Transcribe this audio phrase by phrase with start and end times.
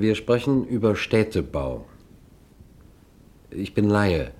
[0.00, 1.84] Wir sprechen über Städtebau.
[3.50, 4.32] Ich bin Laie.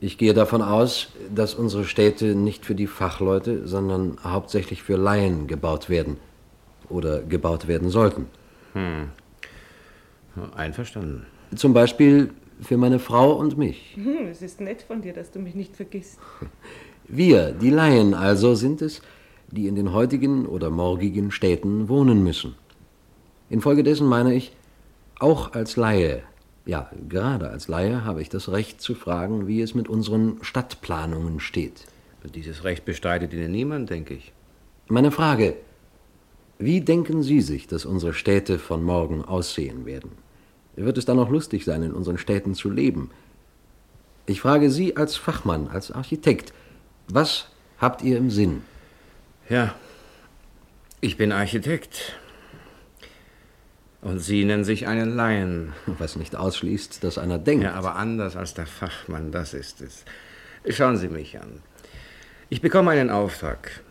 [0.00, 5.48] Ich gehe davon aus, dass unsere Städte nicht für die Fachleute, sondern hauptsächlich für Laien
[5.48, 6.18] gebaut werden
[6.88, 8.26] oder gebaut werden sollten.
[8.74, 9.08] Hm.
[10.54, 11.26] Einverstanden.
[11.56, 12.30] Zum Beispiel
[12.60, 13.96] für meine Frau und mich.
[13.96, 16.18] Hm, es ist nett von dir, dass du mich nicht vergisst.
[17.08, 19.00] Wir, die Laien also, sind es,
[19.50, 22.54] die in den heutigen oder morgigen Städten wohnen müssen.
[23.50, 24.52] Infolgedessen meine ich,
[25.18, 26.22] auch als Laie,
[26.66, 31.40] ja, gerade als Laie habe ich das Recht zu fragen, wie es mit unseren Stadtplanungen
[31.40, 31.86] steht.
[32.34, 34.32] Dieses Recht bestreitet Ihnen niemand, denke ich.
[34.88, 35.56] Meine Frage,
[36.58, 40.10] wie denken Sie sich, dass unsere Städte von morgen aussehen werden?
[40.76, 43.10] Wird es dann noch lustig sein, in unseren Städten zu leben?
[44.26, 46.52] Ich frage Sie als Fachmann, als Architekt,
[47.08, 48.62] was habt ihr im Sinn?
[49.48, 49.74] Ja,
[51.00, 52.14] ich bin Architekt.
[54.00, 55.72] Und Sie nennen sich einen Laien.
[55.86, 57.64] Was nicht ausschließt, dass einer denkt.
[57.64, 60.04] Ja, aber anders als der Fachmann, das ist es.
[60.68, 61.62] Schauen Sie mich an.
[62.48, 63.82] Ich bekomme einen Auftrag.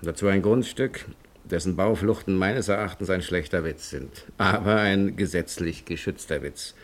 [0.00, 1.06] Dazu ein Grundstück,
[1.44, 6.74] dessen Baufluchten meines Erachtens ein schlechter Witz sind, aber ein gesetzlich geschützter Witz.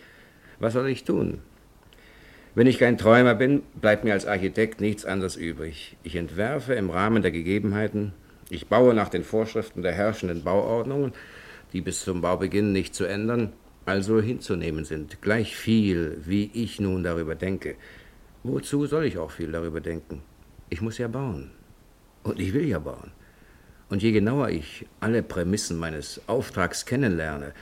[0.60, 1.40] Was soll ich tun?
[2.54, 5.96] Wenn ich kein Träumer bin, bleibt mir als Architekt nichts anderes übrig.
[6.02, 8.12] Ich entwerfe im Rahmen der Gegebenheiten,
[8.50, 11.12] ich baue nach den Vorschriften der herrschenden Bauordnungen,
[11.72, 13.52] die bis zum Baubeginn nicht zu ändern,
[13.84, 17.76] also hinzunehmen sind, gleich viel, wie ich nun darüber denke.
[18.42, 20.22] Wozu soll ich auch viel darüber denken?
[20.68, 21.50] Ich muss ja bauen.
[22.22, 23.12] Und ich will ja bauen.
[23.88, 27.52] Und je genauer ich alle Prämissen meines Auftrags kennenlerne,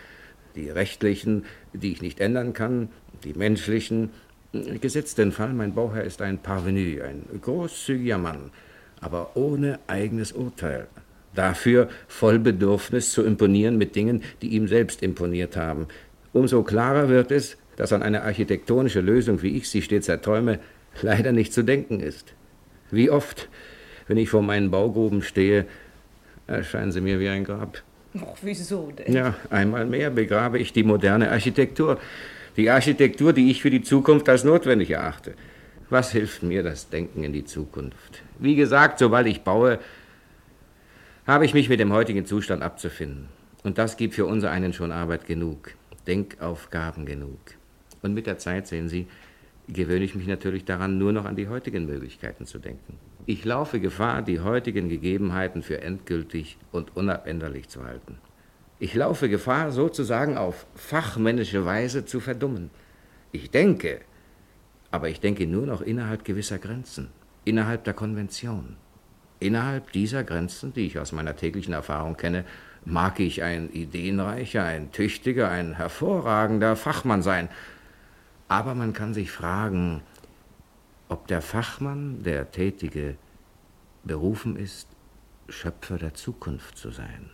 [0.57, 2.89] die rechtlichen, die ich nicht ändern kann,
[3.23, 4.11] die menschlichen,
[4.81, 8.51] gesetzt den Fall, mein Bauherr ist ein Parvenu, ein großzügiger Mann,
[9.01, 10.89] aber ohne eigenes Urteil.
[11.37, 15.87] Dafür voll Bedürfnis zu imponieren mit Dingen, die ihm selbst imponiert haben.
[16.33, 20.59] Umso klarer wird es, dass an eine architektonische Lösung, wie ich sie stets erträume,
[21.03, 22.33] leider nicht zu denken ist.
[22.91, 23.49] Wie oft,
[24.09, 25.67] wenn ich vor meinen Baugruben stehe,
[26.47, 27.83] erscheinen sie mir wie ein Grab.
[28.19, 29.13] Ach, wieso denn?
[29.13, 32.01] Ja, einmal mehr begrabe ich die moderne Architektur.
[32.57, 35.35] Die Architektur, die ich für die Zukunft als notwendig erachte.
[35.91, 38.23] Was hilft mir das Denken in die Zukunft?
[38.39, 39.79] Wie gesagt, sobald ich baue,
[41.27, 43.29] habe ich mich mit dem heutigen Zustand abzufinden.
[43.65, 45.73] Und das gibt für unser einen schon Arbeit genug,
[46.07, 47.41] Denkaufgaben genug.
[48.01, 49.09] Und mit der Zeit, sehen Sie,
[49.67, 52.97] gewöhne ich mich natürlich daran, nur noch an die heutigen Möglichkeiten zu denken.
[53.27, 58.19] Ich laufe Gefahr, die heutigen Gegebenheiten für endgültig und unabänderlich zu halten.
[58.79, 62.71] Ich laufe Gefahr, sozusagen auf fachmännische Weise zu verdummen.
[63.33, 64.01] Ich denke,
[64.93, 67.09] aber ich denke nur noch innerhalb gewisser Grenzen,
[67.45, 68.77] innerhalb der Konvention.
[69.39, 72.45] Innerhalb dieser Grenzen, die ich aus meiner täglichen Erfahrung kenne,
[72.85, 77.49] mag ich ein ideenreicher, ein tüchtiger, ein hervorragender Fachmann sein.
[78.49, 80.03] Aber man kann sich fragen,
[81.09, 83.17] ob der Fachmann, der Tätige,
[84.05, 84.89] berufen ist,
[85.49, 87.31] Schöpfer der Zukunft zu sein.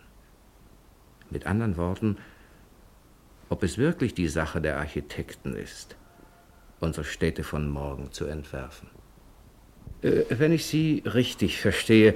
[1.29, 2.17] Mit anderen Worten,
[3.49, 5.95] ob es wirklich die Sache der Architekten ist,
[6.79, 8.89] unsere Städte von morgen zu entwerfen.
[10.03, 12.13] Äh, wenn ich Sie richtig verstehe,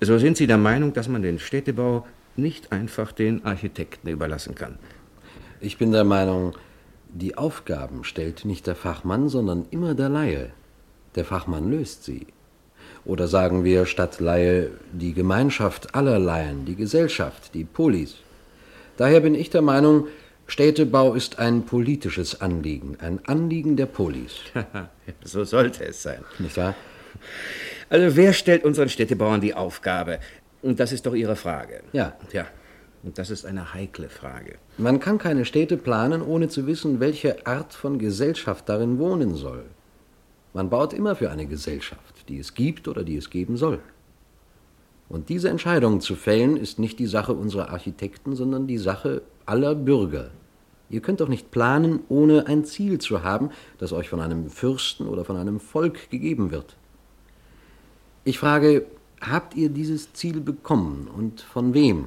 [0.00, 4.78] so sind Sie der Meinung, dass man den Städtebau nicht einfach den Architekten überlassen kann.
[5.60, 6.54] Ich bin der Meinung,
[7.08, 10.50] die Aufgaben stellt nicht der Fachmann, sondern immer der Laie.
[11.14, 12.26] Der Fachmann löst sie.
[13.06, 18.16] Oder sagen wir statt Laie die Gemeinschaft aller Laien, die Gesellschaft, die Polis.
[18.96, 20.08] Daher bin ich der Meinung,
[20.46, 24.34] Städtebau ist ein politisches Anliegen, ein Anliegen der Polis.
[25.24, 26.22] so sollte es sein.
[26.38, 26.74] Nicht wahr?
[27.88, 30.18] Also wer stellt unseren Städtebauern die Aufgabe?
[30.62, 31.82] Und das ist doch Ihre Frage.
[31.92, 32.16] Ja.
[32.32, 32.46] Ja.
[33.02, 34.56] Und das ist eine heikle Frage.
[34.78, 39.64] Man kann keine Städte planen, ohne zu wissen, welche Art von Gesellschaft darin wohnen soll.
[40.54, 43.78] Man baut immer für eine Gesellschaft, die es gibt oder die es geben soll.
[45.08, 49.74] Und diese Entscheidung zu fällen, ist nicht die Sache unserer Architekten, sondern die Sache aller
[49.74, 50.30] Bürger.
[50.88, 55.06] Ihr könnt doch nicht planen, ohne ein Ziel zu haben, das euch von einem Fürsten
[55.06, 56.76] oder von einem Volk gegeben wird.
[58.26, 58.86] Ich frage,
[59.20, 62.06] habt ihr dieses Ziel bekommen und von wem?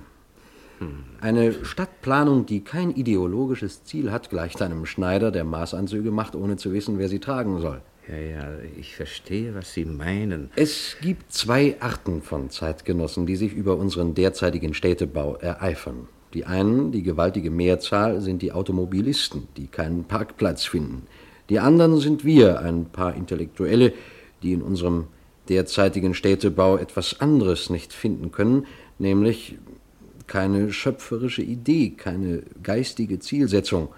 [1.22, 6.74] Eine Stadtplanung, die kein ideologisches Ziel hat, gleicht einem Schneider, der Maßanzüge macht, ohne zu
[6.74, 7.80] wissen, wer sie tragen soll.
[8.10, 10.52] Ja, ja, ich verstehe, was Sie meinen.
[10.58, 16.10] Es gibt zwei Arten von Zeitgenossen, die sich über unseren derzeitigen Städtebau ereifern.
[16.34, 21.04] Die einen, die gewaltige Mehrzahl, sind die Automobilisten, die keinen Parkplatz finden.
[21.50, 23.94] Die anderen sind wir, ein paar Intellektuelle,
[24.44, 25.08] die in unserem
[25.50, 28.68] derzeitigen Städtebau etwas anderes nicht finden können,
[28.98, 29.58] nämlich
[30.28, 33.90] keine schöpferische Idee, keine geistige Zielsetzung.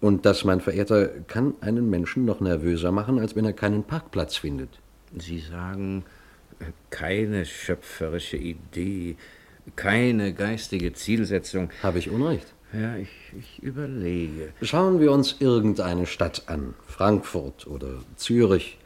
[0.00, 4.36] Und das, mein Verehrter, kann einen Menschen noch nervöser machen, als wenn er keinen Parkplatz
[4.36, 4.68] findet.
[5.16, 6.04] Sie sagen,
[6.58, 9.16] äh, keine schöpferische Idee,
[9.76, 11.70] keine geistige Zielsetzung.
[11.82, 12.52] Habe ich Unrecht?
[12.72, 14.52] Ja, ich, ich überlege.
[14.60, 18.78] Schauen wir uns irgendeine Stadt an, Frankfurt oder Zürich.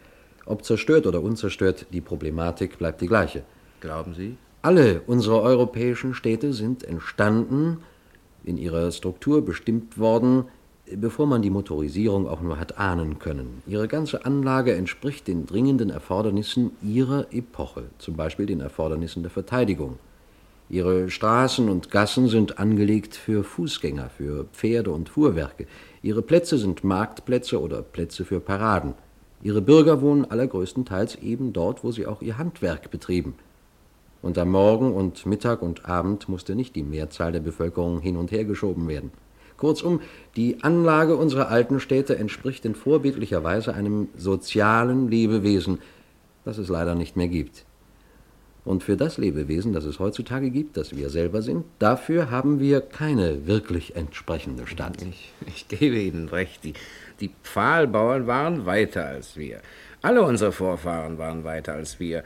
[0.48, 3.42] Ob zerstört oder unzerstört, die Problematik bleibt die gleiche.
[3.80, 4.38] Glauben Sie?
[4.62, 7.78] Alle unsere europäischen Städte sind entstanden,
[8.44, 10.44] in ihrer Struktur bestimmt worden,
[10.96, 13.62] bevor man die Motorisierung auch nur hat ahnen können.
[13.66, 19.98] Ihre ganze Anlage entspricht den dringenden Erfordernissen ihrer Epoche, zum Beispiel den Erfordernissen der Verteidigung.
[20.70, 25.66] Ihre Straßen und Gassen sind angelegt für Fußgänger, für Pferde und Fuhrwerke.
[26.00, 28.94] Ihre Plätze sind Marktplätze oder Plätze für Paraden.
[29.42, 33.34] Ihre Bürger wohnen allergrößtenteils eben dort, wo sie auch ihr Handwerk betrieben.
[34.20, 38.32] Und am Morgen und Mittag und Abend musste nicht die Mehrzahl der Bevölkerung hin und
[38.32, 39.12] her geschoben werden.
[39.56, 40.00] Kurzum,
[40.36, 45.78] die Anlage unserer alten Städte entspricht in vorbildlicher Weise einem sozialen Lebewesen,
[46.44, 47.64] das es leider nicht mehr gibt.
[48.64, 52.80] Und für das Lebewesen, das es heutzutage gibt, das wir selber sind, dafür haben wir
[52.80, 55.00] keine wirklich entsprechende Stadt.
[55.02, 56.64] Ich, ich gebe Ihnen recht.
[56.64, 56.74] Die,
[57.20, 59.60] die Pfahlbauern waren weiter als wir.
[60.02, 62.22] Alle unsere Vorfahren waren weiter als wir.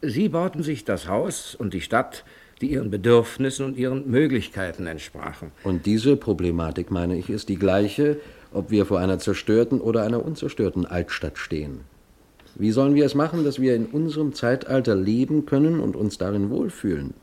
[0.00, 2.24] Sie bauten sich das Haus und die Stadt,
[2.60, 5.52] die ihren Bedürfnissen und ihren Möglichkeiten entsprachen.
[5.64, 8.18] Und diese Problematik, meine ich, ist die gleiche,
[8.52, 11.80] ob wir vor einer zerstörten oder einer unzerstörten Altstadt stehen.
[12.54, 16.50] Wie sollen wir es machen, dass wir in unserem Zeitalter leben können und uns darin
[16.50, 17.14] wohlfühlen?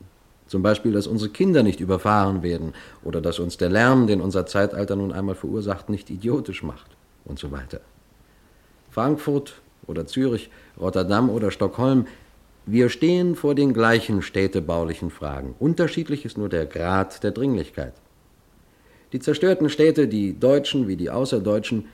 [0.47, 2.73] Zum Beispiel, dass unsere Kinder nicht überfahren werden
[3.03, 7.39] oder dass uns der Lärm, den unser Zeitalter nun einmal verursacht, nicht idiotisch macht und
[7.39, 7.81] so weiter.
[8.91, 10.49] Frankfurt oder Zürich,
[10.79, 12.07] Rotterdam oder Stockholm,
[12.65, 15.55] wir stehen vor den gleichen städtebaulichen Fragen.
[15.59, 17.93] Unterschiedlich ist nur der Grad der Dringlichkeit.
[19.11, 21.85] Die zerstörten Städte, die Deutschen wie die Außerdeutschen,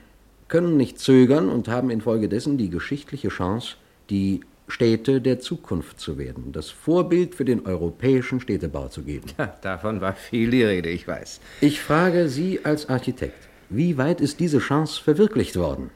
[0.48, 3.76] können nicht zögern und haben infolgedessen die geschichtliche Chance,
[4.10, 9.26] die Städte der Zukunft zu werden, das Vorbild für den europäischen Städtebau zu geben.
[9.38, 11.40] Ja, davon war viel die Rede, ich weiß.
[11.60, 15.90] Ich frage Sie als Architekt, wie weit ist diese Chance verwirklicht worden?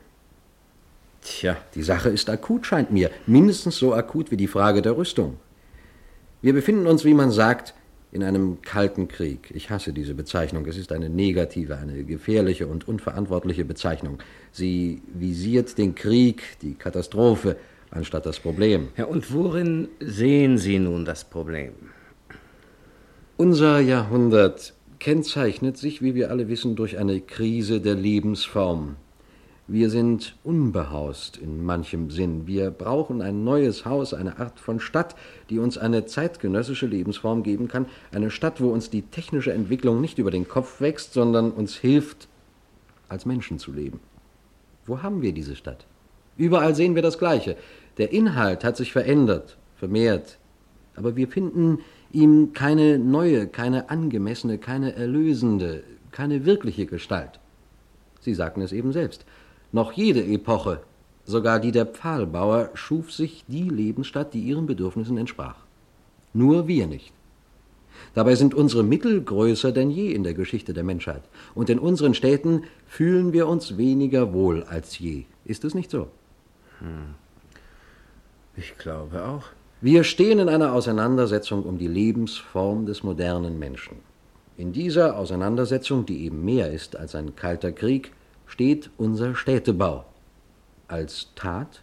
[1.23, 5.39] Tja, die Sache ist akut, scheint mir, mindestens so akut wie die Frage der Rüstung.
[6.43, 7.75] Wir befinden uns, wie man sagt,
[8.13, 9.53] in einem kalten Krieg.
[9.55, 10.67] Ich hasse diese Bezeichnung.
[10.67, 14.19] Es ist eine negative, eine gefährliche und unverantwortliche Bezeichnung.
[14.51, 17.57] Sie visiert den Krieg, die Katastrophe,
[17.91, 18.89] anstatt das Problem.
[18.97, 21.73] Ja, und worin sehen Sie nun das Problem?
[23.37, 28.97] Unser Jahrhundert kennzeichnet sich, wie wir alle wissen, durch eine Krise der Lebensform.
[29.67, 32.47] Wir sind unbehaust in manchem Sinn.
[32.47, 35.15] Wir brauchen ein neues Haus, eine Art von Stadt,
[35.49, 37.87] die uns eine zeitgenössische Lebensform geben kann.
[38.13, 42.29] Eine Stadt, wo uns die technische Entwicklung nicht über den Kopf wächst, sondern uns hilft,
[43.09, 44.01] als Menschen zu leben.
[44.87, 45.87] Wo haben wir diese Stadt?
[46.37, 47.57] Überall sehen wir das Gleiche.
[47.97, 50.39] Der Inhalt hat sich verändert, vermehrt.
[50.97, 51.79] Aber wir finden
[52.13, 57.39] ihm keine neue, keine angemessene, keine erlösende, keine wirkliche Gestalt.
[58.21, 59.25] Sie sagten es eben selbst.
[59.73, 60.81] Noch jede Epoche,
[61.25, 65.57] sogar die der Pfahlbauer, schuf sich die Lebensstadt, die ihren Bedürfnissen entsprach.
[66.33, 67.13] Nur wir nicht.
[68.15, 71.23] Dabei sind unsere Mittel größer denn je in der Geschichte der Menschheit.
[71.55, 75.25] Und in unseren Städten fühlen wir uns weniger wohl als je.
[75.45, 76.09] Ist es nicht so?
[76.81, 77.15] Hm.
[78.57, 79.45] Ich glaube auch.
[79.83, 83.97] Wir stehen in einer Auseinandersetzung um die Lebensform des modernen Menschen.
[84.59, 88.13] In dieser Auseinandersetzung, die eben mehr ist als ein kalter Krieg,
[88.45, 90.05] steht unser Städtebau
[90.87, 91.81] als Tat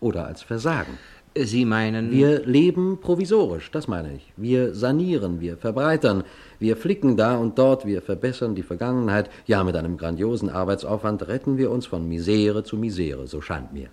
[0.00, 0.96] oder als Versagen.
[1.36, 2.10] Sie meinen.
[2.10, 4.32] Wir leben provisorisch, das meine ich.
[4.38, 6.24] Wir sanieren, wir verbreitern,
[6.58, 9.28] wir flicken da und dort, wir verbessern die Vergangenheit.
[9.46, 13.90] Ja, mit einem grandiosen Arbeitsaufwand retten wir uns von Misere zu Misere, so scheint mir.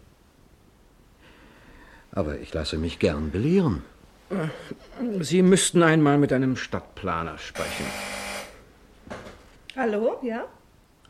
[2.18, 3.84] Aber ich lasse mich gern belehren.
[5.20, 7.86] Sie müssten einmal mit einem Stadtplaner sprechen.
[9.76, 10.48] Hallo, ja?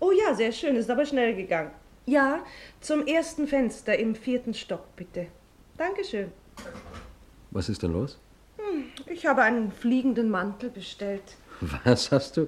[0.01, 1.71] Oh ja, sehr schön, ist aber schnell gegangen.
[2.05, 2.43] Ja,
[2.81, 5.27] zum ersten Fenster im vierten Stock, bitte.
[5.77, 6.29] Dankeschön.
[7.51, 8.19] Was ist denn los?
[8.57, 11.37] Hm, ich habe einen fliegenden Mantel bestellt.
[11.61, 12.47] Was hast du?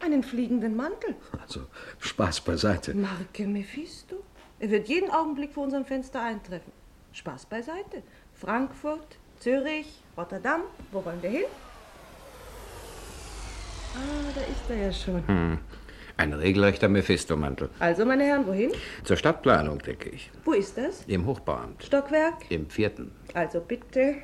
[0.00, 1.14] Einen fliegenden Mantel.
[1.42, 1.60] Also,
[1.98, 2.94] Spaß beiseite.
[2.94, 4.16] Marke Mephisto.
[4.60, 6.77] Er wird jeden Augenblick vor unserem Fenster eintreffen.
[7.12, 8.02] Spaß beiseite.
[8.34, 10.62] Frankfurt, Zürich, Rotterdam.
[10.92, 11.44] Wo wollen wir hin?
[13.94, 15.26] Ah, da ist er ja schon.
[15.26, 15.58] Hm.
[16.16, 17.70] Ein regelrechter Mephisto-Mantel.
[17.78, 18.72] Also, meine Herren, wohin?
[19.04, 20.30] Zur Stadtplanung, denke ich.
[20.44, 21.04] Wo ist das?
[21.06, 21.84] Im Hochbauamt.
[21.84, 22.50] Stockwerk?
[22.50, 23.12] Im vierten.
[23.34, 24.16] Also bitte.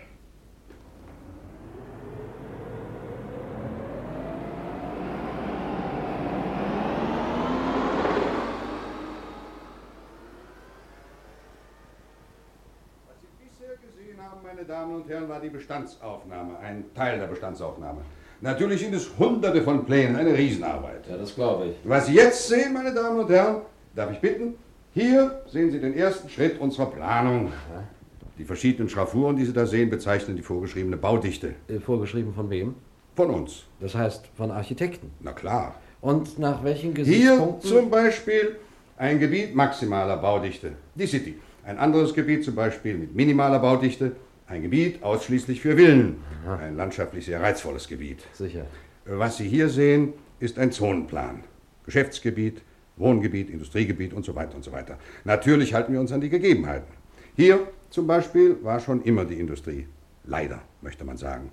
[14.54, 18.00] meine Damen und Herren, war die Bestandsaufnahme, ein Teil der Bestandsaufnahme.
[18.40, 21.06] Natürlich sind es hunderte von Plänen, eine Riesenarbeit.
[21.08, 21.76] Ja, das glaube ich.
[21.84, 23.62] Was Sie jetzt sehen, meine Damen und Herren,
[23.94, 24.54] darf ich bitten,
[24.92, 27.52] hier sehen Sie den ersten Schritt unserer Planung.
[28.38, 31.54] Die verschiedenen Schraffuren, die Sie da sehen, bezeichnen die vorgeschriebene Baudichte.
[31.68, 32.74] Äh, Vorgeschrieben von wem?
[33.14, 33.64] Von uns.
[33.80, 35.10] Das heißt von Architekten.
[35.20, 35.76] Na klar.
[36.00, 37.70] Und nach welchen Hier Gesichtspunkten?
[37.70, 38.56] zum Beispiel
[38.96, 41.38] ein Gebiet maximaler Baudichte, die City.
[41.64, 44.12] Ein anderes Gebiet zum Beispiel mit minimaler Baudichte,
[44.46, 46.16] ein Gebiet ausschließlich für Villen.
[46.46, 48.24] Ein landschaftlich sehr reizvolles Gebiet.
[48.32, 48.66] Sicher.
[49.06, 51.44] Was Sie hier sehen, ist ein Zonenplan.
[51.86, 52.62] Geschäftsgebiet,
[52.96, 54.98] Wohngebiet, Industriegebiet und so weiter und so weiter.
[55.24, 56.92] Natürlich halten wir uns an die Gegebenheiten.
[57.36, 59.86] Hier zum Beispiel war schon immer die Industrie.
[60.24, 61.50] Leider, möchte man sagen.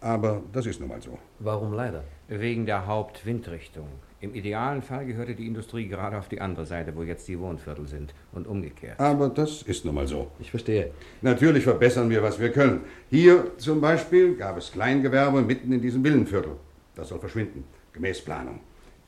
[0.00, 1.18] Aber das ist nun mal so.
[1.38, 2.04] Warum leider?
[2.28, 3.88] Wegen der Hauptwindrichtung.
[4.20, 7.86] Im idealen Fall gehörte die Industrie gerade auf die andere Seite, wo jetzt die Wohnviertel
[7.86, 8.98] sind, und umgekehrt.
[8.98, 10.32] Aber das ist nun mal so.
[10.40, 10.90] Ich verstehe.
[11.22, 12.80] Natürlich verbessern wir, was wir können.
[13.10, 16.56] Hier zum Beispiel gab es Kleingewerbe mitten in diesem Villenviertel.
[16.96, 18.58] Das soll verschwinden, gemäß Planung.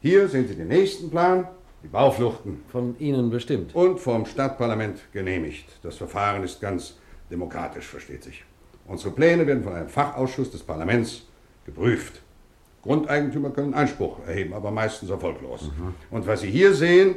[0.01, 1.49] Hier sehen Sie den nächsten Plan,
[1.83, 2.63] die Baufluchten.
[2.69, 3.75] Von Ihnen bestimmt.
[3.75, 5.67] Und vom Stadtparlament genehmigt.
[5.83, 6.99] Das Verfahren ist ganz
[7.29, 8.45] demokratisch, versteht sich.
[8.87, 11.27] Unsere Pläne werden von einem Fachausschuss des Parlaments
[11.67, 12.23] geprüft.
[12.83, 15.71] Grundeigentümer können Einspruch erheben, aber meistens erfolglos.
[16.11, 17.17] Und was Sie hier sehen,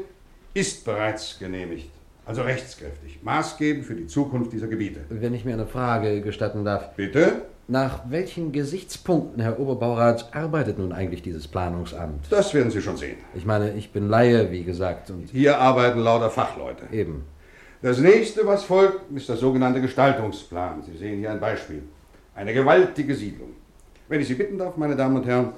[0.53, 1.89] ist bereits genehmigt.
[2.25, 3.19] Also rechtskräftig.
[3.21, 5.01] Maßgebend für die Zukunft dieser Gebiete.
[5.09, 6.95] Wenn ich mir eine Frage gestatten darf.
[6.95, 7.43] Bitte?
[7.67, 12.25] Nach welchen Gesichtspunkten, Herr Oberbaurat, arbeitet nun eigentlich dieses Planungsamt?
[12.29, 13.17] Das werden Sie schon sehen.
[13.35, 16.83] Ich meine, ich bin Laie, wie gesagt, und Hier arbeiten lauter Fachleute.
[16.91, 17.23] eben.
[17.81, 20.83] Das nächste, was folgt, ist der sogenannte Gestaltungsplan.
[20.83, 21.83] Sie sehen hier ein Beispiel.
[22.35, 23.49] Eine gewaltige Siedlung.
[24.09, 25.53] Wenn ich Sie bitten darf, meine Damen und Herren,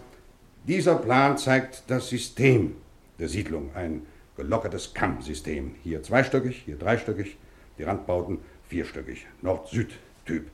[0.68, 2.76] dieser Plan zeigt das System
[3.20, 3.72] der Siedlung.
[3.74, 4.04] Ein
[4.38, 5.76] gelockertes Kammsystem.
[5.84, 7.38] Hier zweistöckig, hier dreistöckig,
[7.78, 9.26] die Randbauten vierstöckig.
[9.42, 10.46] Nord-Süd-Typ.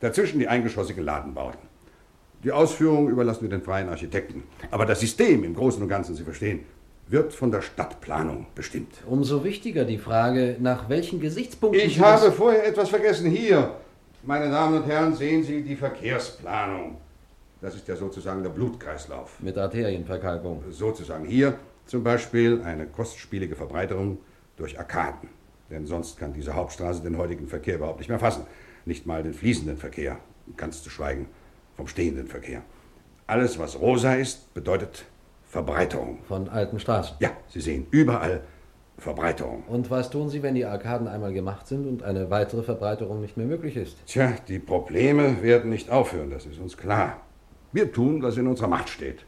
[0.00, 1.60] Dazwischen die eingeschossige Ladenbauten.
[2.44, 4.44] Die Ausführung überlassen wir den freien Architekten.
[4.70, 6.60] Aber das System im Großen und Ganzen, Sie verstehen,
[7.08, 8.92] wird von der Stadtplanung bestimmt.
[9.06, 11.84] Umso wichtiger die Frage, nach welchen Gesichtspunkten.
[11.84, 13.30] Ich habe vorher etwas vergessen.
[13.30, 13.74] Hier,
[14.22, 16.98] meine Damen und Herren, sehen Sie die Verkehrsplanung.
[17.60, 19.40] Das ist ja sozusagen der Blutkreislauf.
[19.40, 20.62] Mit Arterienverkalkung.
[20.70, 24.18] Sozusagen hier zum Beispiel eine kostspielige Verbreiterung
[24.56, 25.28] durch Arkaden.
[25.70, 28.46] Denn sonst kann diese Hauptstraße den heutigen Verkehr überhaupt nicht mehr fassen.
[28.84, 30.18] Nicht mal den fließenden Verkehr,
[30.56, 31.26] ganz zu schweigen
[31.76, 32.62] vom stehenden Verkehr.
[33.26, 35.04] Alles, was rosa ist, bedeutet
[35.44, 36.18] Verbreiterung.
[36.26, 37.16] Von alten Straßen.
[37.20, 38.42] Ja, Sie sehen überall
[38.98, 39.64] Verbreiterung.
[39.68, 43.36] Und was tun Sie, wenn die Arkaden einmal gemacht sind und eine weitere Verbreiterung nicht
[43.36, 43.96] mehr möglich ist?
[44.06, 47.20] Tja, die Probleme werden nicht aufhören, das ist uns klar.
[47.72, 49.24] Wir tun, was in unserer Macht steht.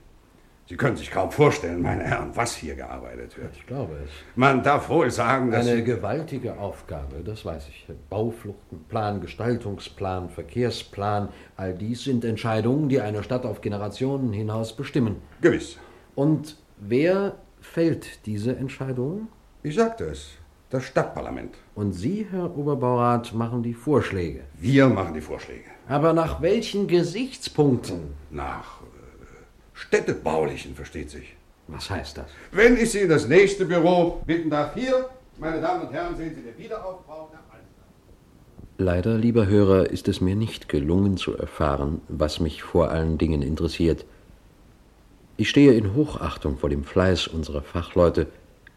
[0.66, 3.56] Sie können sich kaum vorstellen, meine Herren, was hier gearbeitet wird.
[3.56, 4.11] Ich glaube es.
[4.37, 5.66] Man darf wohl sagen, dass...
[5.66, 7.88] Eine gewaltige Aufgabe, das weiß ich.
[8.09, 15.16] Baufluchtenplan, Gestaltungsplan, Verkehrsplan, all dies sind Entscheidungen, die eine Stadt auf Generationen hinaus bestimmen.
[15.40, 15.76] Gewiss.
[16.14, 19.26] Und wer fällt diese Entscheidungen?
[19.64, 20.35] Ich sagte es,
[20.71, 21.55] das Stadtparlament.
[21.75, 24.45] Und Sie, Herr Oberbaurat, machen die Vorschläge.
[24.59, 25.65] Wir machen die Vorschläge.
[25.89, 28.15] Aber nach welchen Gesichtspunkten?
[28.31, 28.85] Nach äh,
[29.75, 31.37] städtebaulichen, versteht sich.
[31.67, 32.27] Was heißt das?
[32.53, 36.35] Wenn ich Sie in das nächste Büro bitten darf, hier, meine Damen und Herren, sehen
[36.35, 37.83] Sie den Wiederaufbau der Alster.
[38.79, 43.43] Leider, lieber Hörer, ist es mir nicht gelungen zu erfahren, was mich vor allen Dingen
[43.43, 44.05] interessiert.
[45.37, 48.27] Ich stehe in Hochachtung vor dem Fleiß unserer Fachleute,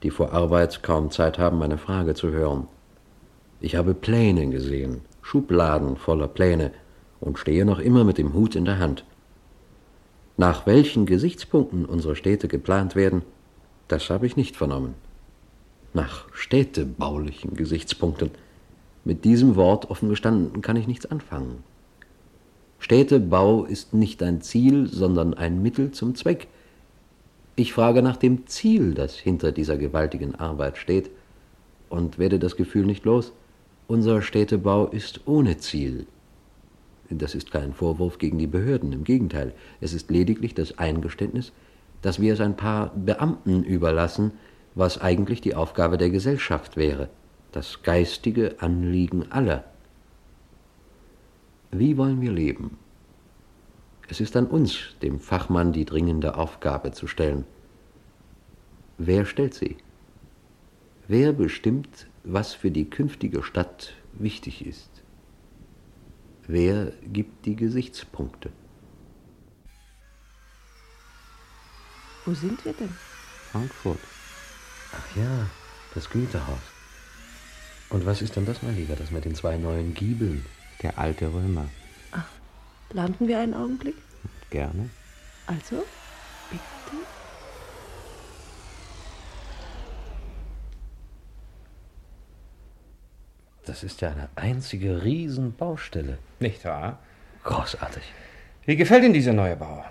[0.04, 2.68] die vor Arbeit kaum Zeit haben, meine Frage zu hören.
[3.62, 6.72] Ich habe Pläne gesehen, Schubladen voller Pläne,
[7.22, 9.06] und stehe noch immer mit dem Hut in der Hand.
[10.36, 13.22] Nach welchen Gesichtspunkten unsere Städte geplant werden,
[13.88, 14.96] das habe ich nicht vernommen.
[15.94, 18.32] Nach städtebaulichen Gesichtspunkten.
[19.06, 21.64] Mit diesem Wort offen gestanden kann ich nichts anfangen.
[22.80, 26.48] Städtebau ist nicht ein Ziel, sondern ein Mittel zum Zweck.
[27.56, 31.12] Ich frage nach dem Ziel, das hinter dieser gewaltigen Arbeit steht,
[31.90, 33.32] und werde das Gefühl nicht los,
[33.88, 36.08] unser Städtebau ist ohne Ziel.
[37.12, 41.52] Das ist kein Vorwurf gegen die Behörden, im Gegenteil, es ist lediglich das Eingeständnis,
[42.02, 44.32] dass wir es ein paar Beamten überlassen,
[44.74, 47.10] was eigentlich die Aufgabe der Gesellschaft wäre,
[47.52, 49.64] das geistige Anliegen aller.
[51.72, 52.78] Wie wollen wir leben?
[54.14, 57.46] Es ist an uns, dem Fachmann, die dringende Aufgabe zu stellen.
[59.00, 59.76] Wer stellt sie?
[61.08, 65.02] Wer bestimmt, was für die künftige Stadt wichtig ist?
[66.46, 68.52] Wer gibt die Gesichtspunkte?
[72.26, 72.94] Wo sind wir denn?
[73.52, 73.98] Frankfurt.
[74.96, 75.50] Ach ja,
[75.96, 76.62] das Güterhaus.
[77.90, 80.46] Und was ist denn das, mein Lieber, das mit den zwei neuen Giebeln?
[80.84, 81.68] Der alte Römer.
[82.94, 83.96] Landen wir einen Augenblick?
[84.52, 84.90] Gerne.
[85.48, 85.84] Also,
[86.52, 87.04] bitte.
[93.66, 96.20] Das ist ja eine einzige Riesenbaustelle.
[96.40, 97.00] Nicht wahr?
[97.44, 98.04] Großartig.
[98.66, 99.84] Wie gefällt Ihnen dieser neue Bau?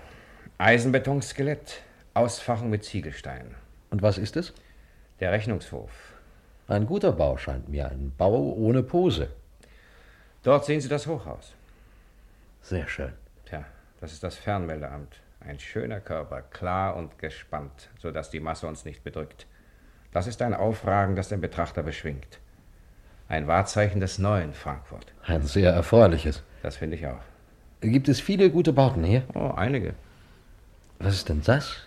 [0.57, 1.81] Eisenbeton-Skelett,
[2.13, 3.55] Ausfachung mit Ziegelstein.
[3.89, 4.53] Und was ist es?
[5.19, 5.91] Der Rechnungshof.
[6.67, 9.29] Ein guter Bau scheint mir, ein Bau ohne Pose.
[10.43, 11.53] Dort sehen Sie das Hochhaus.
[12.63, 13.11] Sehr schön.
[13.45, 13.65] Tja,
[13.99, 15.17] das ist das Fernmeldeamt.
[15.41, 19.45] Ein schöner Körper, klar und gespannt, sodass die Masse uns nicht bedrückt.
[20.13, 22.39] Das ist ein Aufragen, das den Betrachter beschwingt.
[23.27, 25.07] Ein Wahrzeichen des neuen Frankfurt.
[25.25, 26.41] Ein sehr erfreuliches.
[26.61, 27.19] Das finde ich auch.
[27.81, 29.23] Gibt es viele gute Bauten hier?
[29.33, 29.93] Oh, einige.
[30.99, 31.81] Was ist denn das?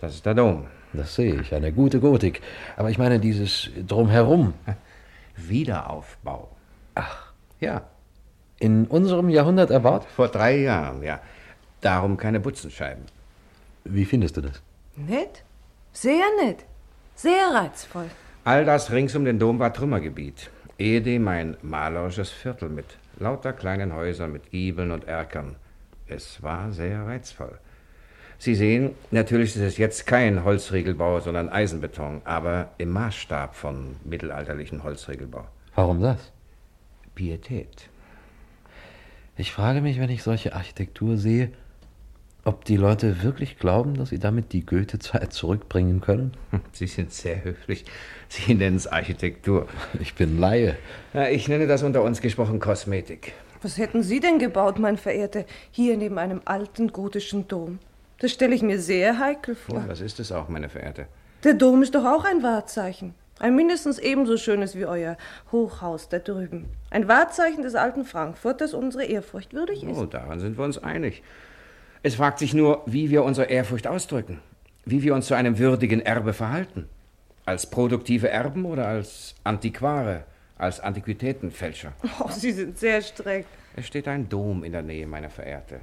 [0.00, 0.66] Das ist der Dom.
[0.92, 2.42] Das sehe ich, eine gute Gotik.
[2.76, 4.54] Aber ich meine dieses Drumherum.
[5.36, 6.48] Wiederaufbau.
[6.96, 7.82] Ach, Ja,
[8.58, 10.04] in unserem Jahrhundert erbaut?
[10.04, 11.20] vor drei Jahren, ja.
[11.80, 13.04] Darum keine Butzenscheiben.
[13.84, 14.62] Wie findest du das?
[14.96, 15.42] Nett?
[15.92, 16.64] Sehr nett.
[17.14, 18.10] Sehr reizvoll.
[18.44, 20.50] All das rings um den Dom war Trümmergebiet.
[20.78, 22.86] Ehedem ein malerisches Viertel mit
[23.18, 25.56] lauter kleinen Häusern mit Giebeln und Erkern.
[26.06, 27.58] Es war sehr reizvoll.
[28.38, 34.84] Sie sehen, natürlich ist es jetzt kein Holzriegelbau, sondern Eisenbeton, aber im Maßstab von mittelalterlichen
[34.84, 35.46] Holzriegelbau.
[35.74, 36.32] Warum das?
[37.14, 37.88] Pietät.
[39.36, 41.50] Ich frage mich, wenn ich solche Architektur sehe,
[42.44, 46.32] ob die Leute wirklich glauben, dass sie damit die Goethe-Zeit zurückbringen können.
[46.52, 47.84] Hm, Sie sind sehr höflich.
[48.28, 49.68] Sie nennen es Architektur.
[50.00, 50.76] Ich bin Laie.
[51.12, 53.32] Na, ich nenne das unter uns gesprochen Kosmetik.
[53.62, 57.78] Was hätten Sie denn gebaut, mein Verehrter, hier neben einem alten gotischen Dom?
[58.20, 59.80] Das stelle ich mir sehr heikel vor.
[59.80, 61.08] Ja, das ist es auch, meine Verehrte.
[61.44, 63.14] Der Dom ist doch auch ein Wahrzeichen.
[63.38, 65.16] Ein mindestens ebenso schönes wie euer
[65.52, 66.70] Hochhaus da drüben.
[66.90, 69.98] Ein Wahrzeichen des alten Frankfurt, das unsere Ehrfurcht würdig ist.
[69.98, 71.22] Oh, daran sind wir uns einig.
[72.02, 74.40] Es fragt sich nur, wie wir unsere Ehrfurcht ausdrücken,
[74.84, 76.88] wie wir uns zu einem würdigen Erbe verhalten.
[77.44, 80.24] Als produktive Erben oder als Antiquare,
[80.56, 81.92] als Antiquitätenfälscher.
[82.20, 83.44] Oh, Sie sind sehr streng.
[83.76, 85.80] Es steht ein Dom in der Nähe, meine Verehrte.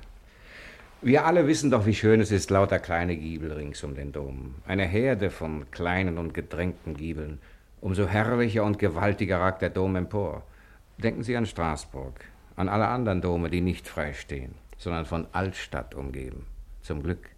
[1.06, 4.56] Wir alle wissen doch, wie schön es ist, lauter kleine Giebel rings um den Dom.
[4.66, 7.40] Eine Herde von kleinen und gedrängten Giebeln.
[7.82, 10.44] Umso herrlicher und gewaltiger ragt der Dom empor.
[10.98, 12.24] Denken Sie an Straßburg,
[12.56, 16.46] an alle anderen Dome, die nicht frei stehen, sondern von Altstadt umgeben.
[16.80, 17.32] Zum Glück.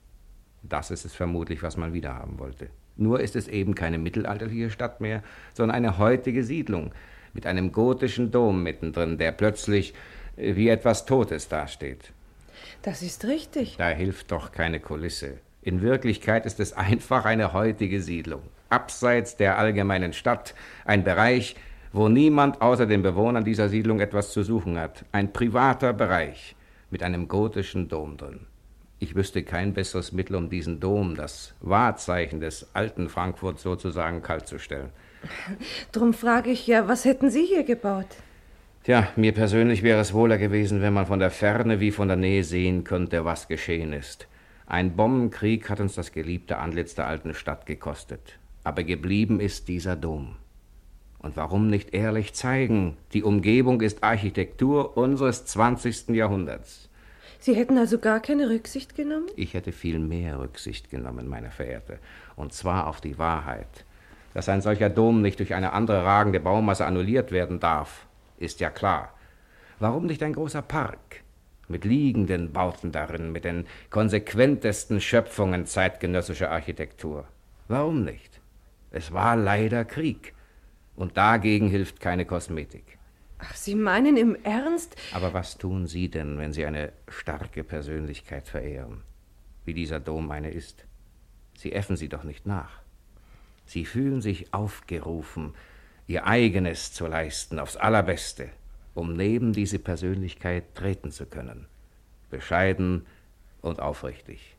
[0.62, 2.70] Das ist es vermutlich, was man wiederhaben wollte.
[2.98, 5.24] Nur ist es eben keine mittelalterliche Stadt mehr,
[5.56, 6.92] sondern eine heutige Siedlung
[7.34, 9.96] mit einem gotischen Dom mittendrin, der plötzlich
[10.38, 12.14] äh, wie etwas Totes dasteht.
[12.86, 13.78] Das ist richtig.
[13.78, 15.40] Da hilft doch keine Kulisse.
[15.64, 18.44] In Wirklichkeit ist es einfach eine heutige Siedlung.
[18.70, 20.54] Abseits der allgemeinen Stadt.
[20.86, 21.56] Ein Bereich,
[21.94, 25.04] wo niemand außer den Bewohnern dieser Siedlung etwas zu suchen hat.
[25.12, 26.56] Ein privater Bereich
[26.92, 28.42] mit einem gotischen Dom drin.
[29.00, 34.46] Ich wüsste kein besseres Mittel, um diesen Dom, das Wahrzeichen des alten Frankfurt, sozusagen kalt
[34.46, 34.92] zu stellen.
[35.92, 38.06] Drum frage ich ja, was hätten Sie hier gebaut?
[38.86, 42.18] Tja, mir persönlich wäre es wohler gewesen, wenn man von der Ferne wie von der
[42.18, 44.28] Nähe sehen könnte, was geschehen ist.
[44.68, 48.38] Ein Bombenkrieg hat uns das geliebte Antlitz der alten Stadt gekostet.
[48.64, 50.36] Aber geblieben ist dieser Dom.
[51.18, 56.10] Und warum nicht ehrlich zeigen, die Umgebung ist Architektur unseres 20.
[56.10, 56.88] Jahrhunderts.
[57.40, 59.30] Sie hätten also gar keine Rücksicht genommen?
[59.36, 61.98] Ich hätte viel mehr Rücksicht genommen, meine Verehrte,
[62.36, 63.84] und zwar auf die Wahrheit.
[64.36, 68.06] Dass ein solcher Dom nicht durch eine andere ragende Baumasse annulliert werden darf,
[68.38, 69.14] ist ja klar.
[69.80, 71.22] Warum nicht ein großer Park
[71.68, 77.28] mit liegenden Bauten darin, mit den konsequentesten Schöpfungen zeitgenössischer Architektur?
[77.68, 78.40] Warum nicht?
[78.92, 80.34] Es war leider Krieg,
[80.96, 82.98] und dagegen hilft keine Kosmetik.
[83.40, 84.96] Ach, Sie meinen im Ernst?
[85.14, 89.04] Aber was tun Sie denn, wenn Sie eine starke Persönlichkeit verehren,
[89.66, 90.86] wie dieser Dom eine ist?
[91.58, 92.82] Sie äffen sie doch nicht nach.
[93.66, 95.54] Sie fühlen sich aufgerufen,
[96.08, 98.50] ihr eigenes zu leisten, aufs allerbeste,
[98.94, 101.68] um neben diese Persönlichkeit treten zu können.
[102.30, 103.06] Bescheiden
[103.62, 104.56] und aufrichtig.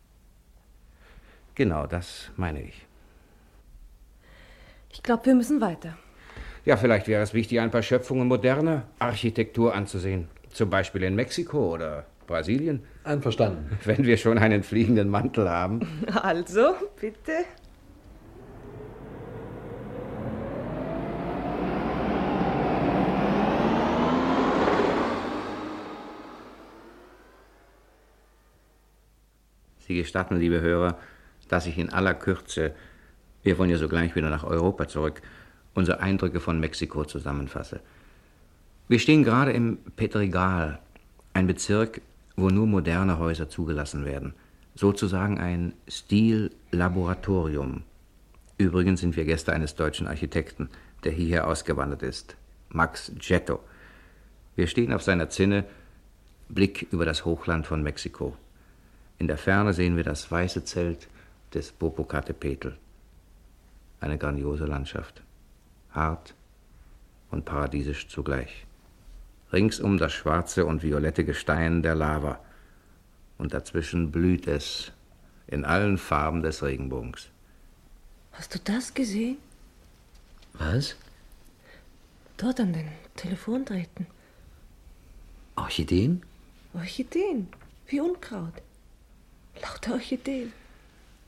[1.55, 2.87] Genau das meine ich.
[4.93, 5.97] Ich glaube, wir müssen weiter.
[6.65, 10.29] Ja, vielleicht wäre es wichtig, ein paar Schöpfungen moderner Architektur anzusehen.
[10.51, 12.83] Zum Beispiel in Mexiko oder Brasilien.
[13.05, 13.79] Einverstanden.
[13.85, 15.81] Wenn wir schon einen fliegenden Mantel haben.
[16.23, 17.45] Also, bitte.
[29.87, 30.99] Sie gestatten, liebe Hörer,
[31.49, 32.75] dass ich in aller Kürze,
[33.43, 35.23] wir wollen ja sogleich wieder nach Europa zurück,
[35.75, 37.81] unsere Eindrücke von Mexiko zusammenfasse.
[38.89, 40.81] Wir stehen gerade im Petrigal,
[41.35, 42.01] ein Bezirk,
[42.37, 44.35] wo nur moderne Häuser zugelassen werden.
[44.75, 47.83] Sozusagen ein Stillaboratorium.
[48.59, 50.69] Übrigens sind wir Gäste eines deutschen Architekten,
[51.05, 52.37] der hierher ausgewandert ist,
[52.69, 53.61] Max Getto.
[54.55, 55.65] Wir stehen auf seiner Zinne,
[56.49, 58.37] Blick über das Hochland von Mexiko.
[59.19, 61.09] In der Ferne sehen wir das weiße Zelt
[61.55, 62.73] des Popocatépetl.
[64.01, 65.23] Eine grandiose Landschaft,
[65.91, 66.35] hart
[67.31, 68.67] und paradiesisch zugleich.
[69.53, 72.41] Ringsum das schwarze und violette Gestein der Lava.
[73.39, 74.93] Und dazwischen blüht es
[75.47, 77.29] in allen Farben des Regenbogens.
[78.33, 79.39] Hast du das gesehen?
[80.55, 80.97] Was?
[82.37, 84.07] Dort an den Telefondrähten.
[85.55, 86.23] Orchideen?
[86.75, 87.49] Orchideen,
[87.87, 88.53] wie Unkraut.
[89.63, 90.53] Lauter Orchideen.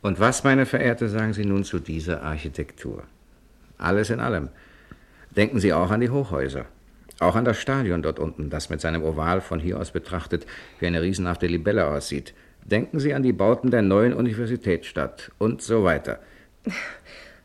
[0.02, 3.04] Und was, meine Verehrte, sagen Sie nun zu dieser Architektur?
[3.78, 4.48] Alles in allem.
[5.30, 6.66] Denken Sie auch an die Hochhäuser.
[7.20, 10.46] Auch an das Stadion dort unten, das mit seinem Oval von hier aus betrachtet
[10.78, 12.32] wie eine riesenhafte Libelle aussieht.
[12.64, 16.20] Denken Sie an die Bauten der neuen Universitätsstadt und so weiter.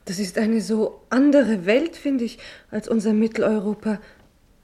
[0.05, 2.37] Das ist eine so andere Welt, finde ich,
[2.69, 3.99] als unser Mitteleuropa.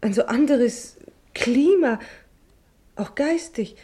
[0.02, 0.98] Ein so anderes
[1.34, 2.00] Klima,
[2.96, 3.78] auch geistig.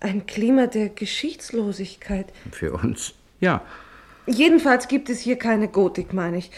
[0.00, 2.32] Ein Klima der Geschichtslosigkeit.
[2.50, 3.62] Für uns, ja.
[4.26, 6.50] Jedenfalls gibt es hier keine Gotik, meine ich.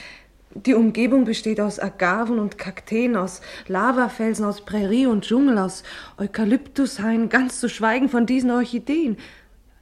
[0.55, 5.83] Die Umgebung besteht aus Agaven und Kakteen, aus Lavafelsen, aus Prärie und Dschungel, aus
[6.19, 9.17] Eukalyptushainen, ganz zu schweigen von diesen Orchideen.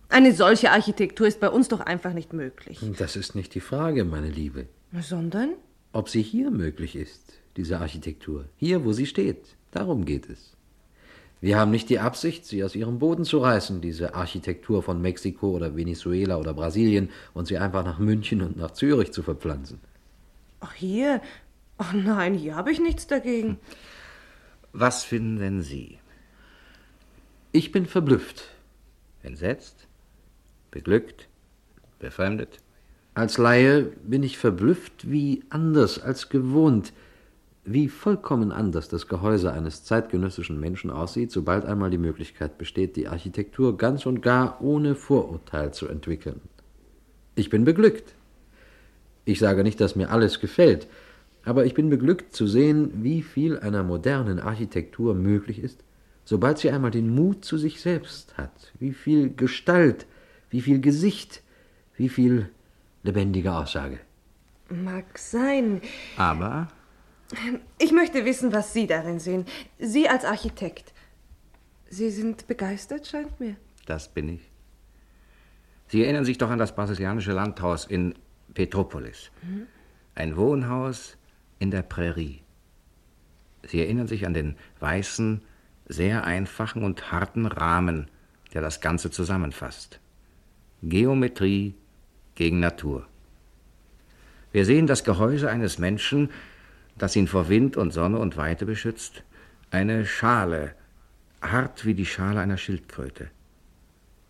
[0.09, 2.81] Eine solche Architektur ist bei uns doch einfach nicht möglich.
[2.99, 4.66] Das ist nicht die Frage, meine Liebe.
[5.01, 5.51] Sondern?
[5.92, 8.46] Ob sie hier möglich ist, diese Architektur.
[8.57, 9.57] Hier, wo sie steht.
[9.73, 10.57] Darum geht es.
[11.40, 15.50] Wir haben nicht die Absicht, sie aus ihrem Boden zu reißen, diese Architektur von Mexiko
[15.50, 19.81] oder Venezuela oder Brasilien, und sie einfach nach München und nach Zürich zu verpflanzen.
[20.61, 21.22] Ach, hier?
[21.79, 23.59] Ach nein, hier habe ich nichts dagegen.
[24.72, 25.98] Was finden denn Sie?
[27.53, 28.44] Ich bin verblüfft.
[29.22, 29.88] Entsetzt?
[30.70, 31.29] Beglückt?
[31.98, 32.59] Befremdet?
[33.14, 36.92] Als Laie bin ich verblüfft, wie anders als gewohnt,
[37.72, 43.09] wie vollkommen anders das Gehäuse eines zeitgenössischen Menschen aussieht, sobald einmal die Möglichkeit besteht, die
[43.09, 46.40] Architektur ganz und gar ohne Vorurteil zu entwickeln.
[47.37, 48.14] Ich bin beglückt.
[49.24, 50.88] Ich sage nicht, dass mir alles gefällt,
[51.44, 55.85] aber ich bin beglückt zu sehen, wie viel einer modernen Architektur möglich ist,
[56.24, 60.06] sobald sie einmal den Mut zu sich selbst hat, wie viel Gestalt,
[60.50, 61.42] wie viel Gesicht,
[61.96, 62.48] wie viel
[63.04, 64.00] lebendige Aussage.
[64.68, 65.80] Mag sein.
[66.16, 66.68] Aber
[67.79, 69.47] Ich möchte wissen, was Sie darin sehen.
[69.79, 70.93] Sie als Architekt.
[71.88, 73.57] Sie sind begeistert, scheint mir.
[73.87, 74.51] das bin ich.
[75.88, 78.14] Sie erinnern sich doch an das brasilianische Landhaus in
[78.55, 79.31] Petropolis.
[80.14, 81.16] Ein Wohnhaus
[81.59, 82.43] in der Prärie.
[83.64, 85.43] Sie erinnern sich an den weißen,
[85.88, 88.09] sehr einfachen und harten Rahmen,
[88.55, 89.99] der das Ganze zusammenfasst.
[90.83, 91.75] Geometrie
[92.37, 93.07] gegen Natur.
[94.53, 96.31] Wir sehen das Gehäuse eines Menschen,
[96.96, 99.22] das ihn vor Wind und Sonne und Weite beschützt,
[99.70, 100.74] eine Schale,
[101.40, 103.31] hart wie die Schale einer Schildkröte.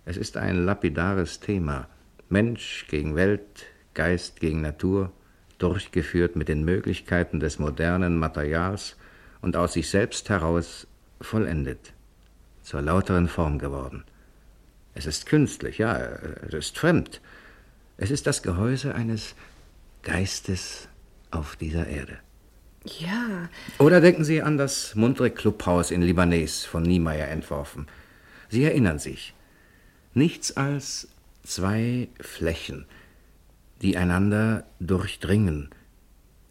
[0.05, 1.89] Es ist ein lapidares Thema.
[2.29, 5.13] Mensch gegen Welt, Geist gegen Natur,
[5.59, 8.97] durchgeführt mit den Möglichkeiten des modernen Materials
[9.43, 10.87] und aus sich selbst heraus
[11.21, 11.93] vollendet,
[12.63, 14.05] zur lauteren Form geworden.
[14.95, 17.21] Es ist künstlich, ja, es ist fremd.
[17.97, 19.35] Es ist das Gehäuse eines
[20.03, 20.89] Geistes
[21.31, 22.19] auf dieser Erde.
[22.85, 27.87] Ja, Oder denken Sie an das muntere Clubhaus in Libanese von Niemeyer entworfen.
[28.49, 29.35] Sie erinnern sich.
[30.15, 31.09] Nichts als
[31.45, 32.87] zwei Flächen,
[33.83, 35.69] die einander durchdringen,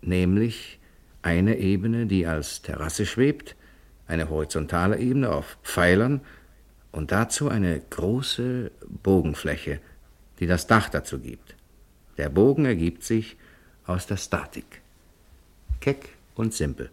[0.01, 0.79] nämlich
[1.23, 3.55] eine Ebene, die als Terrasse schwebt,
[4.07, 6.21] eine horizontale Ebene auf Pfeilern
[6.91, 9.79] und dazu eine große Bogenfläche,
[10.39, 11.55] die das Dach dazu gibt.
[12.17, 13.35] Der Bogen ergibt sich
[13.85, 14.81] aus der Statik.
[15.81, 16.89] Keck und simpel,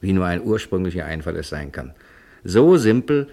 [0.00, 1.94] wie nur ein ursprünglicher Einfall es sein kann.
[2.42, 3.28] So simpel,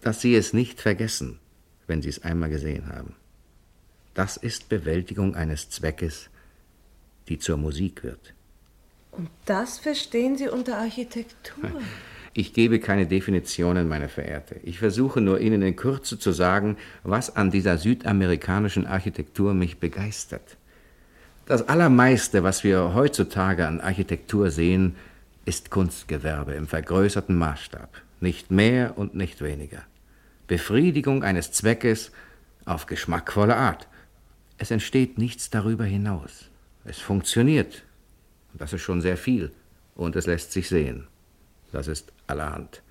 [0.00, 1.38] dass Sie es nicht vergessen,
[1.86, 3.14] wenn Sie es einmal gesehen haben.
[4.14, 6.30] Das ist Bewältigung eines Zweckes,
[7.28, 8.32] die zur Musik wird.
[9.12, 11.70] und das verstehen Sie unter Architektur.
[12.38, 14.60] Ich gebe keine Definitionen, meine Verehrte.
[14.62, 20.58] Ich versuche nur Ihnen in Kürze zu sagen, was an dieser südamerikanischen Architektur mich begeistert.
[21.46, 24.96] Das Allermeiste, was wir heutzutage an Architektur sehen,
[25.44, 28.02] ist Kunstgewerbe im vergrößerten Maßstab.
[28.20, 29.84] Nicht mehr und nicht weniger.
[30.48, 32.10] Befriedigung eines Zweckes
[32.64, 33.86] auf geschmackvolle Art.
[34.58, 36.50] Es entsteht nichts darüber hinaus.
[36.84, 37.84] Es funktioniert.
[38.52, 39.52] Das ist schon sehr viel.
[39.94, 41.06] Und es lässt sich sehen.
[41.70, 42.82] das ist allerhand.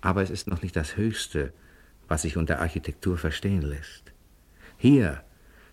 [0.00, 1.52] Aber es ist noch nicht das Höchste,
[2.06, 4.12] was sich unter Architektur verstehen lässt.
[4.76, 5.23] Hier,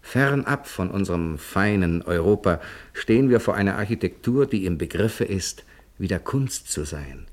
[0.01, 2.59] fernab von unserem feinen Europa,
[2.93, 5.63] stehen wir vor einer Architektur, die im Begriffe ist,
[5.97, 7.27] wieder Kunst zu sein.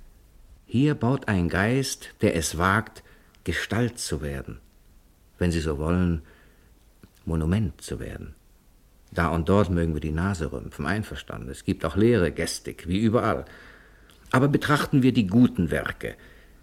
[0.67, 3.03] Hier baut ein Geist, der es wagt,
[3.45, 4.61] Gestalt zu werden,
[5.39, 6.23] wenn Sie so wollen,
[7.25, 8.35] Monument zu werden.
[9.11, 11.49] Da und dort mögen wir die Nase rümpfen, einverstanden.
[11.49, 13.47] Es gibt auch leere Gestik, wie überall.
[14.31, 16.15] Aber betrachten wir die guten Werke.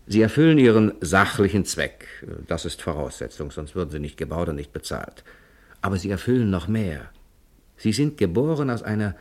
[0.05, 2.05] Sie erfüllen ihren sachlichen Zweck.
[2.45, 5.23] Das ist Voraussetzung, sonst würden sie nicht gebaut und nicht bezahlt.
[5.85, 7.11] Aber sie erfüllen noch mehr.
[7.77, 9.15] Sie sind geboren aus einer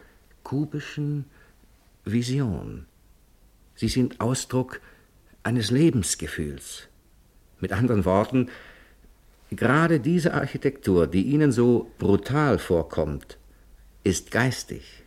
[0.44, 1.26] kubischen
[2.06, 2.86] Vision.
[3.74, 4.80] Sie sind Ausdruck
[5.42, 6.88] eines Lebensgefühls.
[7.60, 8.48] Mit anderen Worten,
[9.50, 13.36] gerade diese Architektur, die Ihnen so brutal vorkommt,
[14.02, 15.02] ist geistig.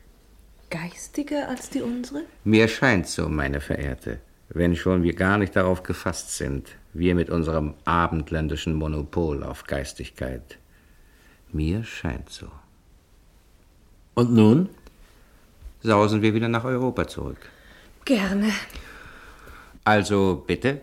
[0.70, 2.22] Geistiger als die unsere?
[2.44, 7.32] Mir scheint so, meine Verehrte, wenn schon wir gar nicht darauf gefasst sind, wir mit
[7.32, 10.60] unserem abendländischen Monopol auf Geistigkeit.
[11.52, 12.48] Mir scheint so.
[14.16, 14.70] Und nun?
[15.82, 17.50] Sausen wir wieder nach Europa zurück.
[18.04, 18.52] Gerne.
[19.84, 20.82] Also bitte?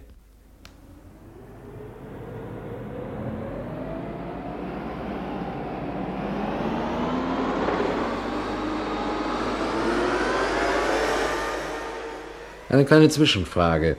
[12.74, 13.96] Eine kleine Zwischenfrage.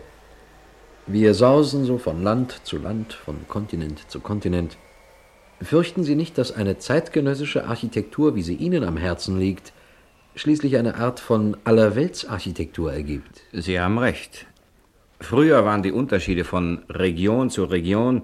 [1.07, 4.75] Wir sausen so von Land zu Land, von Kontinent zu Kontinent.
[5.61, 9.71] Fürchten Sie nicht, dass eine zeitgenössische Architektur, wie sie Ihnen am Herzen liegt,
[10.35, 13.41] schließlich eine Art von Allerweltsarchitektur ergibt?
[13.53, 14.45] Sie haben recht.
[15.21, 18.23] Früher waren die Unterschiede von Region zu Region,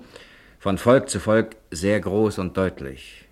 [0.59, 3.27] von Volk zu Volk sehr groß und deutlich.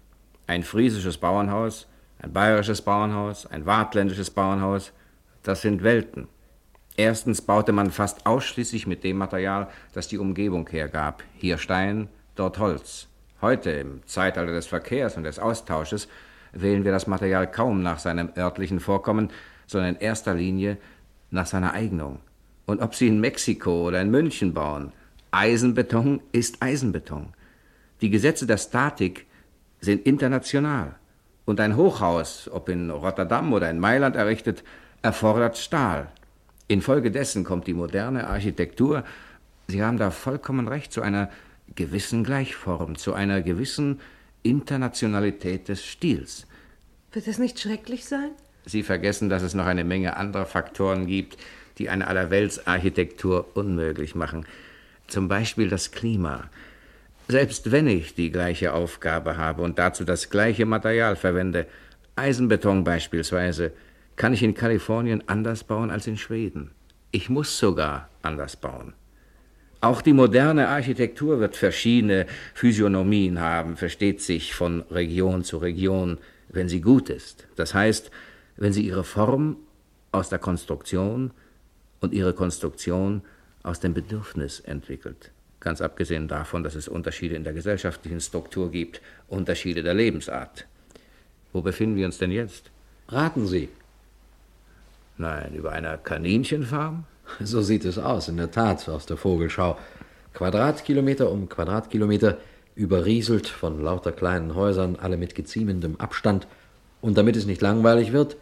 [0.48, 1.88] Ein friesisches Bauernhaus,
[2.20, 4.94] ein bayerisches Bauernhaus, ein wartländisches Bauernhaus,
[5.44, 6.28] das sind Welten.
[6.96, 11.24] Erstens baute man fast ausschließlich mit dem Material, das die Umgebung hergab.
[11.36, 13.10] Hier Stein, dort Holz.
[13.42, 16.10] Heute, im Zeitalter des Verkehrs und des Austausches,
[16.52, 19.30] wählen wir das Material kaum nach seinem örtlichen Vorkommen,
[19.66, 20.78] sondern in erster Linie
[21.32, 22.20] nach seiner Eignung.
[22.66, 24.92] Und ob Sie in Mexiko oder in München bauen,
[25.32, 27.28] Eisenbeton ist Eisenbeton.
[28.02, 29.26] Die Gesetze der Statik
[29.80, 30.96] sind international.
[31.46, 34.64] Und ein Hochhaus, ob in Rotterdam oder in Mailand errichtet,
[35.02, 36.12] erfordert Stahl.
[36.68, 39.04] Infolgedessen kommt die moderne Architektur,
[39.68, 41.30] Sie haben da vollkommen recht, zu einer
[41.76, 44.00] gewissen Gleichform, zu einer gewissen
[44.44, 46.48] Internationalität des Stils.
[47.12, 48.32] Wird es nicht schrecklich sein?
[48.66, 51.38] Sie vergessen, dass es noch eine Menge anderer Faktoren gibt,
[51.78, 54.46] die eine Allerweltsarchitektur unmöglich machen.
[55.08, 56.50] Zum Beispiel das Klima.
[57.28, 61.68] Selbst wenn ich die gleiche Aufgabe habe und dazu das gleiche Material verwende,
[62.16, 63.72] Eisenbeton beispielsweise,
[64.16, 66.72] kann ich in Kalifornien anders bauen als in Schweden.
[67.12, 68.94] Ich muss sogar anders bauen.
[69.82, 76.18] Auch die moderne Architektur wird verschiedene Physiognomien haben, versteht sich von Region zu Region,
[76.50, 77.48] wenn sie gut ist.
[77.56, 78.12] Das heißt,
[78.58, 79.56] wenn sie ihre Form
[80.12, 81.32] aus der Konstruktion
[82.02, 83.22] und ihre Konstruktion
[83.64, 85.32] aus dem Bedürfnis entwickelt.
[85.62, 90.66] Ganz abgesehen davon, dass es Unterschiede in der gesellschaftlichen Struktur gibt, Unterschiede der Lebensart.
[91.54, 92.70] Wo befinden wir uns denn jetzt?
[93.08, 93.70] Raten Sie.
[95.18, 97.06] Nein, über einer Kaninchenfarm?
[97.42, 99.78] So sieht es aus, in der Tat, aus der Vogelschau.
[100.34, 102.38] Quadratkilometer um Quadratkilometer,
[102.76, 106.48] überrieselt von lauter kleinen Häusern, alle mit geziemendem Abstand.
[107.02, 108.38] Und damit es nicht langweilig wird,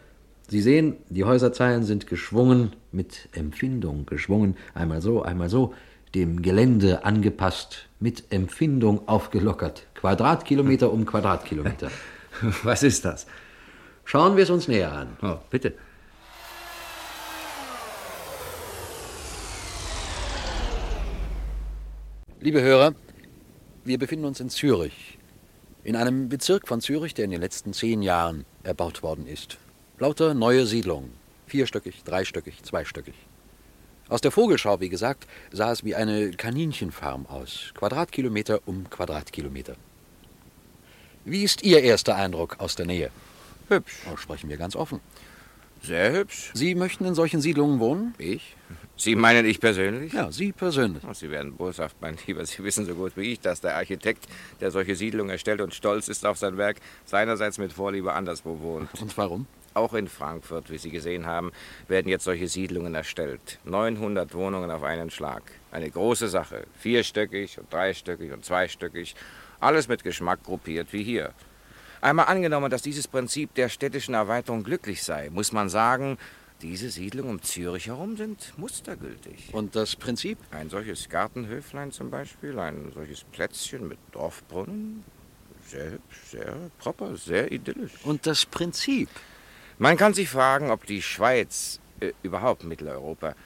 [0.50, 5.74] Sie sehen, die Häuserzeilen sind geschwungen, mit Empfindung geschwungen, einmal so, einmal so,
[6.14, 9.86] dem Gelände angepasst, mit Empfindung aufgelockert.
[9.94, 11.90] Quadratkilometer um Quadratkilometer.
[12.62, 13.26] Was ist das?
[14.06, 15.08] Schauen wir es uns näher an.
[15.20, 15.74] Oh, bitte.
[22.40, 22.94] Liebe Hörer,
[23.84, 25.18] wir befinden uns in Zürich,
[25.82, 29.58] in einem Bezirk von Zürich, der in den letzten zehn Jahren erbaut worden ist.
[29.98, 31.10] Lauter neue Siedlungen,
[31.48, 33.16] vierstöckig, dreistöckig, zweistöckig.
[34.08, 39.74] Aus der Vogelschau, wie gesagt, sah es wie eine Kaninchenfarm aus, Quadratkilometer um Quadratkilometer.
[41.24, 43.10] Wie ist Ihr erster Eindruck aus der Nähe?
[43.66, 44.06] Hübsch.
[44.12, 45.00] Oh, sprechen wir ganz offen.
[45.82, 46.52] Sehr hübsch.
[46.54, 48.14] Sie möchten in solchen Siedlungen wohnen?
[48.18, 48.54] Ich?
[49.00, 50.12] Sie meinen ich persönlich?
[50.12, 51.04] Ja, Sie persönlich.
[51.08, 52.44] Oh, Sie werden boshaft, mein Lieber.
[52.44, 54.26] Sie wissen so gut wie ich, dass der Architekt,
[54.60, 58.88] der solche Siedlungen erstellt und stolz ist auf sein Werk, seinerseits mit Vorliebe anderswo wohnt.
[59.00, 59.46] Und warum?
[59.74, 61.52] Auch in Frankfurt, wie Sie gesehen haben,
[61.86, 63.60] werden jetzt solche Siedlungen erstellt.
[63.66, 65.44] 900 Wohnungen auf einen Schlag.
[65.70, 66.64] Eine große Sache.
[66.80, 69.14] Vierstöckig und dreistöckig und zweistöckig.
[69.60, 71.32] Alles mit Geschmack gruppiert wie hier.
[72.00, 76.18] Einmal angenommen, dass dieses Prinzip der städtischen Erweiterung glücklich sei, muss man sagen,
[76.62, 79.50] Diese Siedlungen um Zürich herum sind mustergültig.
[79.52, 80.38] Und das Prinzip?
[80.50, 85.04] Ein solches Gartenhöflein zum Beispiel, ein solches Plätzchen mit Dorfbrunnen.
[85.66, 87.92] Sehr hübsch, sehr proper, sehr idyllisch.
[88.02, 89.08] Und das Prinzip?
[89.78, 93.36] Man kann sich fragen, ob die Schweiz, äh, überhaupt Mitteleuropa,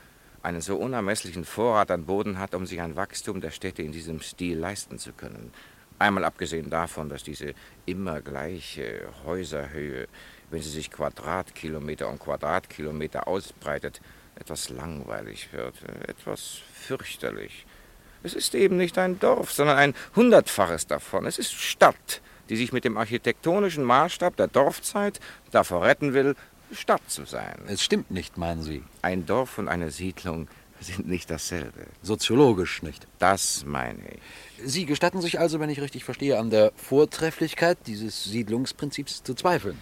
[0.42, 4.22] einen so unermesslichen Vorrat an Boden hat, um sich ein Wachstum der Städte in diesem
[4.22, 5.53] Stil leisten zu können.
[5.98, 10.09] Einmal abgesehen davon, dass diese immer gleiche Häuserhöhe
[10.52, 14.00] wenn sie sich Quadratkilometer um Quadratkilometer ausbreitet,
[14.36, 15.74] etwas langweilig wird,
[16.06, 17.66] etwas fürchterlich.
[18.22, 21.26] Es ist eben nicht ein Dorf, sondern ein Hundertfaches davon.
[21.26, 26.36] Es ist Stadt, die sich mit dem architektonischen Maßstab der Dorfzeit davor retten will,
[26.72, 27.56] Stadt zu sein.
[27.66, 28.82] Es stimmt nicht, meinen Sie?
[29.02, 30.48] Ein Dorf und eine Siedlung
[30.80, 31.86] sind nicht dasselbe.
[32.02, 33.06] Soziologisch nicht.
[33.18, 34.70] Das meine ich.
[34.70, 39.78] Sie gestatten sich also, wenn ich richtig verstehe, an der Vortrefflichkeit dieses Siedlungsprinzips zu zweifeln.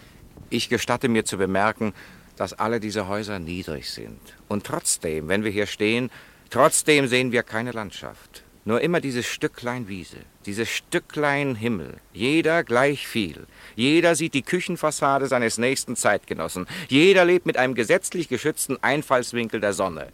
[0.50, 1.94] Ich gestatte mir zu bemerken,
[2.36, 4.18] dass alle diese Häuser niedrig sind.
[4.48, 6.10] Und trotzdem, wenn wir hier stehen,
[6.50, 8.42] trotzdem sehen wir keine Landschaft.
[8.64, 11.98] Nur immer dieses Stücklein Wiese, dieses Stücklein Himmel.
[12.12, 13.46] Jeder gleich viel.
[13.76, 16.66] Jeder sieht die Küchenfassade seines nächsten Zeitgenossen.
[16.88, 20.08] Jeder lebt mit einem gesetzlich geschützten Einfallswinkel der Sonne.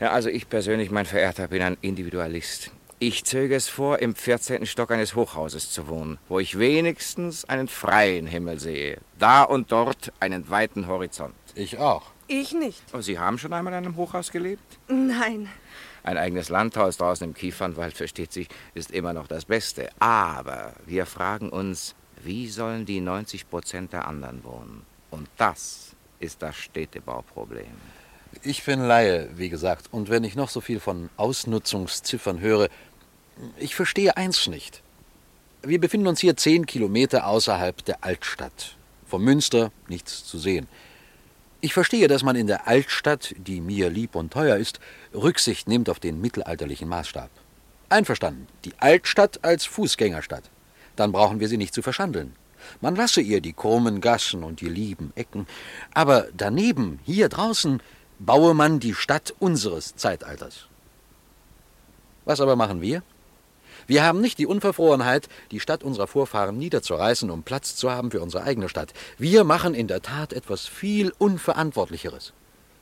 [0.00, 2.70] Ja, also ich persönlich, mein Verehrter, bin ein Individualist.
[2.98, 4.64] Ich zöge es vor, im 14.
[4.64, 9.00] Stock eines Hochhauses zu wohnen, wo ich wenigstens einen freien Himmel sehe.
[9.18, 11.34] Da und dort einen weiten Horizont.
[11.54, 12.04] Ich auch.
[12.26, 12.82] Ich nicht.
[12.94, 14.78] Oh, Sie haben schon einmal in einem Hochhaus gelebt?
[14.88, 15.50] Nein.
[16.04, 19.90] Ein eigenes Landhaus draußen im Kiefernwald, versteht sich, ist immer noch das Beste.
[19.98, 24.86] Aber wir fragen uns, wie sollen die 90 Prozent der anderen wohnen?
[25.10, 27.66] Und das ist das Städtebauproblem.
[28.42, 32.68] Ich bin Laie, wie gesagt, und wenn ich noch so viel von Ausnutzungsziffern höre,
[33.58, 34.82] ich verstehe eins nicht.
[35.62, 38.76] Wir befinden uns hier zehn Kilometer außerhalb der Altstadt.
[39.06, 40.68] Vom Münster nichts zu sehen.
[41.60, 44.78] Ich verstehe, dass man in der Altstadt, die mir lieb und teuer ist,
[45.14, 47.30] Rücksicht nimmt auf den mittelalterlichen Maßstab.
[47.88, 50.44] Einverstanden, die Altstadt als Fußgängerstadt.
[50.96, 52.34] Dann brauchen wir sie nicht zu verschandeln.
[52.80, 55.46] Man lasse ihr die krummen Gassen und die lieben Ecken.
[55.94, 57.82] Aber daneben, hier draußen,
[58.18, 60.66] baue man die Stadt unseres Zeitalters.
[62.24, 63.02] Was aber machen wir?
[63.86, 68.20] Wir haben nicht die Unverfrorenheit, die Stadt unserer Vorfahren niederzureißen, um Platz zu haben für
[68.20, 68.92] unsere eigene Stadt.
[69.18, 72.32] Wir machen in der Tat etwas viel Unverantwortlicheres.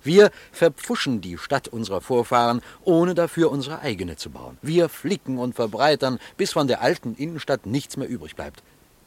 [0.03, 4.59] Wir verpfuschen die Stadt unserer Vorfahren, ohne dafür unsere eigene zu bauen.
[4.61, 8.63] Wir flicken und verbreitern, bis von der alten Innenstadt nichts mehr übrig bleibt.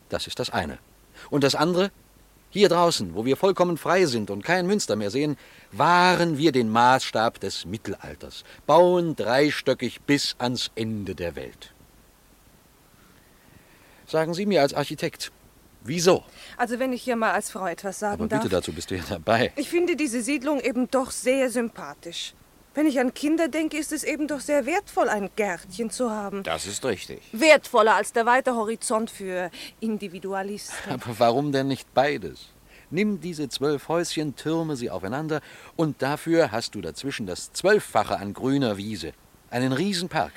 [0.09, 0.79] Das ist das eine.
[1.29, 1.91] Und das andere?
[2.49, 5.37] Hier draußen, wo wir vollkommen frei sind und kein Münster mehr sehen,
[5.71, 11.73] wahren wir den Maßstab des Mittelalters, bauen dreistöckig bis ans Ende der Welt.
[14.07, 15.31] Sagen Sie mir als Architekt,
[15.83, 16.23] wieso?
[16.55, 18.61] Also wenn ich hier mal als Frau etwas sagen Aber bitte, darf.
[18.61, 19.51] dazu bist du ja dabei.
[19.57, 22.33] Ich finde diese Siedlung eben doch sehr sympathisch.
[22.73, 26.43] Wenn ich an Kinder denke, ist es eben doch sehr wertvoll, ein Gärtchen zu haben.
[26.43, 27.21] Das ist richtig.
[27.33, 30.91] Wertvoller als der weite Horizont für Individualisten.
[30.93, 32.49] Aber warum denn nicht beides?
[32.89, 35.41] Nimm diese zwölf Häuschen, türme sie aufeinander
[35.75, 39.11] und dafür hast du dazwischen das Zwölffache an grüner Wiese.
[39.49, 40.31] Einen Riesenpark.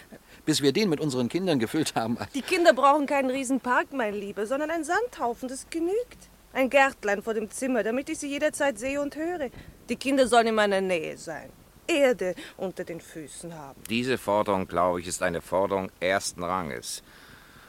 [0.51, 2.19] Bis wir den mit unseren Kindern gefüllt haben.
[2.35, 6.29] Die Kinder brauchen keinen Riesenpark, mein Lieber, sondern einen Sandhaufen, das genügt.
[6.53, 9.51] Ein Gärtlein vor dem Zimmer, damit ich sie jederzeit sehe und höre.
[9.89, 11.51] Die Kinder sollen in meiner Nähe sein.
[11.87, 13.81] Erde unter den Füßen haben.
[13.89, 17.05] Diese Forderung, glaube ich, ist eine Forderung ersten Ranges.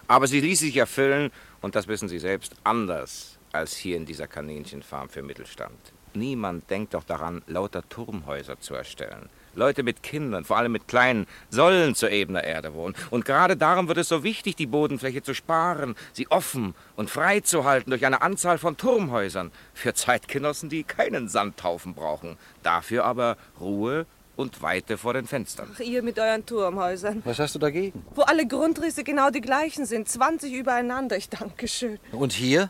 [0.07, 1.29] Aber sie ließ sich erfüllen,
[1.61, 5.77] und das wissen Sie selbst, anders als hier in dieser Kaninchenfarm für Mittelstand.
[6.15, 9.29] Niemand denkt doch daran, lauter Turmhäuser zu erstellen.
[9.55, 12.95] Leute mit Kindern, vor allem mit Kleinen, sollen zur ebener Erde wohnen.
[13.09, 17.41] Und gerade darum wird es so wichtig, die Bodenfläche zu sparen, sie offen und frei
[17.41, 19.51] zu halten durch eine Anzahl von Turmhäusern.
[19.73, 22.37] Für Zeitgenossen, die keinen Sandhaufen brauchen.
[22.63, 25.69] Dafür aber Ruhe und Weite vor den Fenstern.
[25.75, 27.21] Ach, ihr mit euren Turmhäusern.
[27.25, 28.05] Was hast du dagegen?
[28.15, 30.09] Wo alle Grundrisse genau die gleichen sind.
[30.09, 31.17] 20 übereinander.
[31.17, 31.99] Ich danke schön.
[32.11, 32.69] Und hier?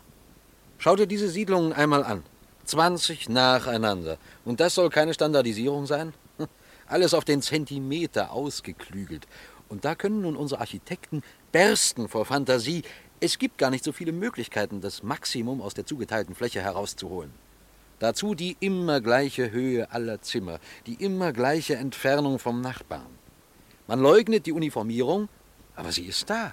[0.78, 2.22] Schau dir diese Siedlungen einmal an.
[2.64, 4.18] 20 nacheinander.
[4.44, 6.12] Und das soll keine Standardisierung sein?
[6.92, 9.26] Alles auf den Zentimeter ausgeklügelt.
[9.70, 12.82] Und da können nun unsere Architekten bersten vor Fantasie.
[13.18, 17.32] Es gibt gar nicht so viele Möglichkeiten, das Maximum aus der zugeteilten Fläche herauszuholen.
[17.98, 23.06] Dazu die immer gleiche Höhe aller Zimmer, die immer gleiche Entfernung vom Nachbarn.
[23.86, 25.30] Man leugnet die Uniformierung,
[25.74, 26.52] aber sie ist da.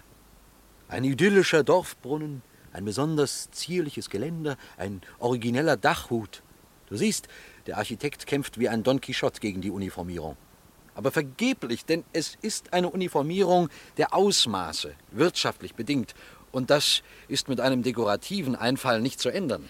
[0.88, 6.44] Ein idyllischer Dorfbrunnen, ein besonders zierliches Geländer, ein origineller Dachhut.
[6.88, 7.28] Du siehst,
[7.70, 10.36] der Architekt kämpft wie ein Don Quixote gegen die Uniformierung.
[10.96, 16.16] Aber vergeblich, denn es ist eine Uniformierung der Ausmaße, wirtschaftlich bedingt.
[16.52, 19.70] Und das ist mit einem dekorativen Einfall nicht zu ändern.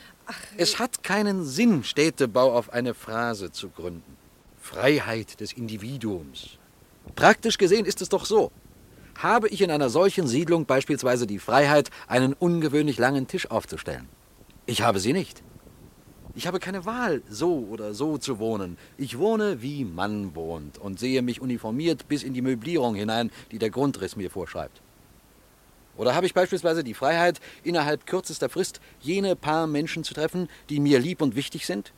[0.56, 4.16] Es hat keinen Sinn, Städtebau auf eine Phrase zu gründen.
[4.62, 6.58] Freiheit des Individuums.
[7.16, 8.50] Praktisch gesehen ist es doch so.
[9.18, 14.08] Habe ich in einer solchen Siedlung beispielsweise die Freiheit, einen ungewöhnlich langen Tisch aufzustellen?
[14.66, 15.44] Ich habe sie nicht.
[16.36, 18.78] Ich habe keine Wahl, so oder so zu wohnen.
[18.98, 23.58] Ich wohne, wie man wohnt und sehe mich uniformiert bis in die Möblierung hinein, die
[23.58, 24.82] der Grundriss mir vorschreibt.
[25.98, 30.80] Oder habe ich beispielsweise die Freiheit, innerhalb kürzester Frist jene paar Menschen zu treffen, die
[30.80, 31.92] mir lieb und wichtig sind?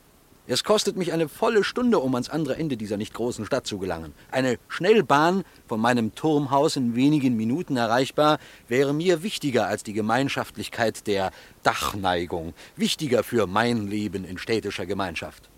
[0.48, 3.78] Es kostet mich eine volle Stunde, um ans andere Ende dieser nicht großen Stadt zu
[3.78, 4.12] gelangen.
[4.32, 11.06] Eine Schnellbahn, von meinem Turmhaus in wenigen Minuten erreichbar, wäre mir wichtiger als die Gemeinschaftlichkeit
[11.06, 11.30] der
[11.62, 15.48] Dachneigung, wichtiger für mein Leben in städtischer Gemeinschaft.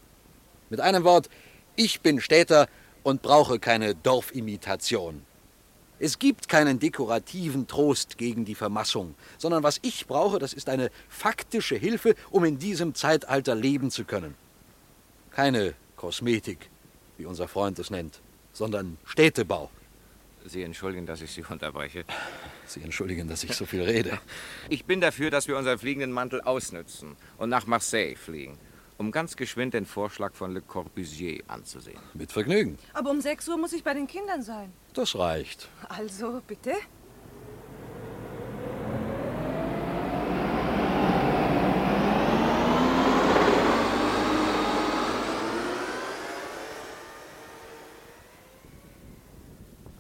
[0.69, 1.31] Mit einem Wort,
[1.77, 2.69] ich bin Städter
[3.03, 5.23] und brauche keine Dorfimitation.
[5.99, 10.91] Es gibt keinen dekorativen Trost gegen die Vermassung, sondern was ich brauche, das ist eine
[11.09, 14.35] faktische Hilfe, um in diesem Zeitalter leben zu können.
[15.35, 16.71] Keine Kosmetik,
[17.19, 18.21] wie unser Freund es nennt,
[18.53, 19.69] sondern Städtebau.
[20.47, 22.05] Sie entschuldigen, dass ich Sie unterbreche.
[22.67, 24.17] Sie entschuldigen, dass ich so viel rede.
[24.69, 28.57] Ich bin dafür, dass wir unseren fliegenden Mantel ausnützen und nach Marseille fliegen,
[28.97, 31.99] um ganz geschwind den Vorschlag von Le Corbusier anzusehen.
[32.15, 32.79] Mit Vergnügen.
[32.93, 34.73] Aber um 6 Uhr muss ich bei den Kindern sein.
[34.93, 35.69] Das reicht.
[35.89, 36.75] Also, bitte?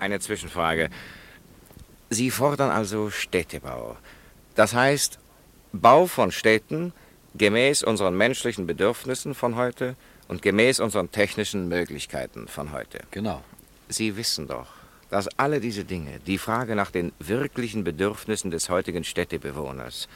[0.05, 0.91] Eine Zwischenfrage.
[2.11, 3.97] Sie fordern also Städtebau.
[4.55, 5.19] Das heißt,
[5.73, 6.93] Bau von Städten
[7.35, 9.97] gemäß unseren menschlichen Bedürfnissen von heute
[10.29, 13.01] und gemäß unseren technischen Möglichkeiten von heute.
[13.13, 13.43] Genau.
[13.89, 14.67] Sie wissen doch,
[15.09, 20.09] dass alle diese Dinge, die Frage nach den wirklichen Bedürfnissen des heutigen Städtebewohners,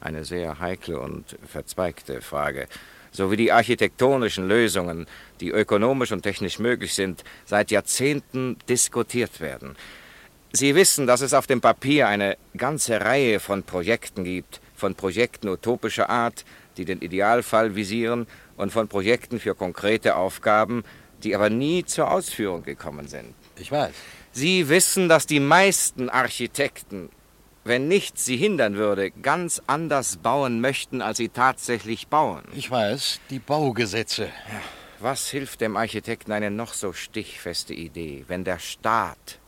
[0.00, 2.68] eine sehr heikle und verzweigte Frage,
[3.16, 5.06] sowie die architektonischen Lösungen,
[5.40, 9.76] die ökonomisch und technisch möglich sind, seit Jahrzehnten diskutiert werden.
[10.52, 15.48] Sie wissen, dass es auf dem Papier eine ganze Reihe von Projekten gibt, von Projekten
[15.48, 16.44] utopischer Art,
[16.76, 20.82] die den Idealfall visieren, und von Projekten für konkrete Aufgaben,
[21.22, 23.34] die aber nie zur Ausführung gekommen sind.
[23.58, 23.92] Ich weiß.
[24.32, 27.08] Sie wissen, dass die meisten Architekten
[27.66, 32.44] wenn nichts sie hindern würde, ganz anders bauen möchten, als sie tatsächlich bauen.
[32.54, 34.28] Ich weiß, die Baugesetze.
[35.00, 39.40] Was hilft dem Architekten eine noch so stichfeste Idee, wenn der Staat,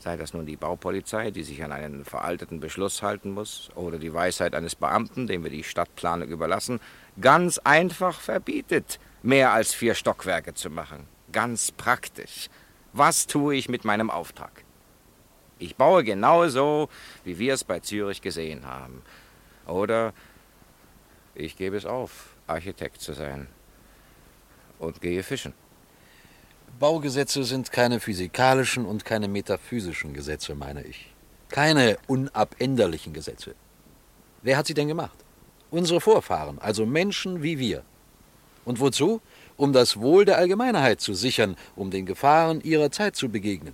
[0.00, 4.12] sei das nun die Baupolizei, die sich an einen veralteten Beschluss halten muss, oder die
[4.12, 6.80] Weisheit eines Beamten, dem wir die Stadtplanung überlassen,
[7.20, 11.06] ganz einfach verbietet, mehr als vier Stockwerke zu machen.
[11.30, 12.48] Ganz praktisch.
[12.94, 14.65] Was tue ich mit meinem Auftrag?
[15.58, 16.88] Ich baue genauso,
[17.24, 19.02] wie wir es bei Zürich gesehen haben.
[19.66, 20.12] Oder
[21.34, 23.46] ich gebe es auf, Architekt zu sein
[24.78, 25.54] und gehe fischen.
[26.78, 31.12] Baugesetze sind keine physikalischen und keine metaphysischen Gesetze, meine ich.
[31.48, 33.54] Keine unabänderlichen Gesetze.
[34.42, 35.16] Wer hat sie denn gemacht?
[35.70, 37.82] Unsere Vorfahren, also Menschen wie wir.
[38.64, 39.22] Und wozu?
[39.56, 43.72] Um das Wohl der Allgemeinheit zu sichern, um den Gefahren ihrer Zeit zu begegnen.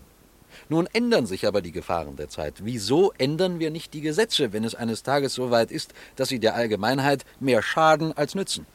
[0.68, 2.54] Nun ändern sich aber die Gefahren der Zeit.
[2.64, 6.38] Wieso ändern wir nicht die Gesetze, wenn es eines Tages so weit ist, dass sie
[6.38, 8.66] der Allgemeinheit mehr schaden als nützen?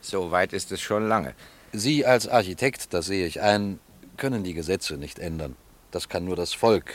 [0.00, 1.34] So weit ist es schon lange.
[1.72, 3.80] Sie als Architekt, das sehe ich ein,
[4.16, 5.56] können die Gesetze nicht ändern.
[5.90, 6.94] Das kann nur das Volk,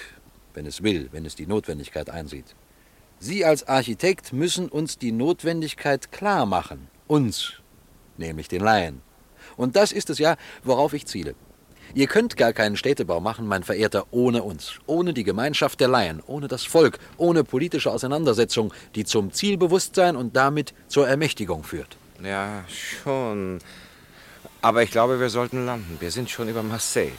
[0.53, 2.55] wenn es will, wenn es die Notwendigkeit einsieht.
[3.19, 6.87] Sie als Architekt müssen uns die Notwendigkeit klar machen.
[7.07, 7.53] Uns,
[8.17, 9.01] nämlich den Laien.
[9.57, 11.35] Und das ist es ja, worauf ich ziele.
[11.95, 16.21] Ihr könnt gar keinen Städtebau machen, mein Verehrter, ohne uns, ohne die Gemeinschaft der Laien,
[16.25, 21.97] ohne das Volk, ohne politische Auseinandersetzung, die zum Zielbewusstsein und damit zur Ermächtigung führt.
[22.23, 23.59] Ja, schon.
[24.61, 25.97] Aber ich glaube, wir sollten landen.
[25.99, 27.11] Wir sind schon über Marseille.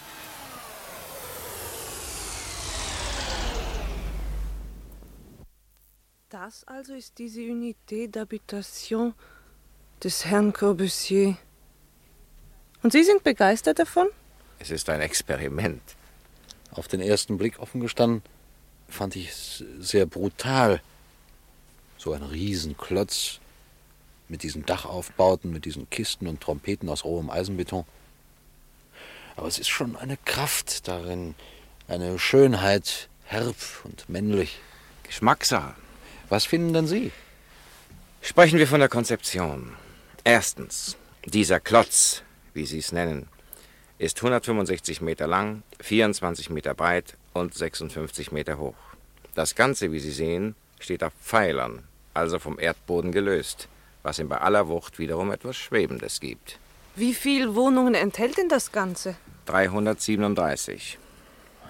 [6.28, 9.14] Das also ist diese Unité d'Habitation
[10.04, 11.36] des Herrn Corbusier.
[12.82, 14.06] Und Sie sind begeistert davon?
[14.60, 15.82] Es ist ein Experiment.
[16.72, 18.22] Auf den ersten Blick offen gestanden,
[18.88, 20.82] fand ich es sehr brutal.
[21.96, 23.40] So ein Riesenklotz
[24.28, 27.84] mit diesen Dachaufbauten, mit diesen Kisten und Trompeten aus rohem Eisenbeton.
[29.36, 31.34] Aber es ist schon eine Kraft darin,
[31.88, 34.60] eine Schönheit, herb und männlich.
[35.04, 35.74] Geschmackssache.
[36.28, 37.12] Was finden denn Sie?
[38.20, 39.74] Sprechen wir von der Konzeption.
[40.22, 43.26] Erstens, dieser Klotz, wie Sie es nennen,
[44.00, 48.74] ist 165 Meter lang, 24 Meter breit und 56 Meter hoch.
[49.34, 51.82] Das Ganze, wie Sie sehen, steht auf Pfeilern,
[52.14, 53.68] also vom Erdboden gelöst.
[54.02, 56.58] was ihm bei aller Wucht wiederum etwas Schwebendes gibt.
[56.96, 59.14] Wie viele Wohnungen enthält denn das Ganze?
[59.44, 60.96] 337.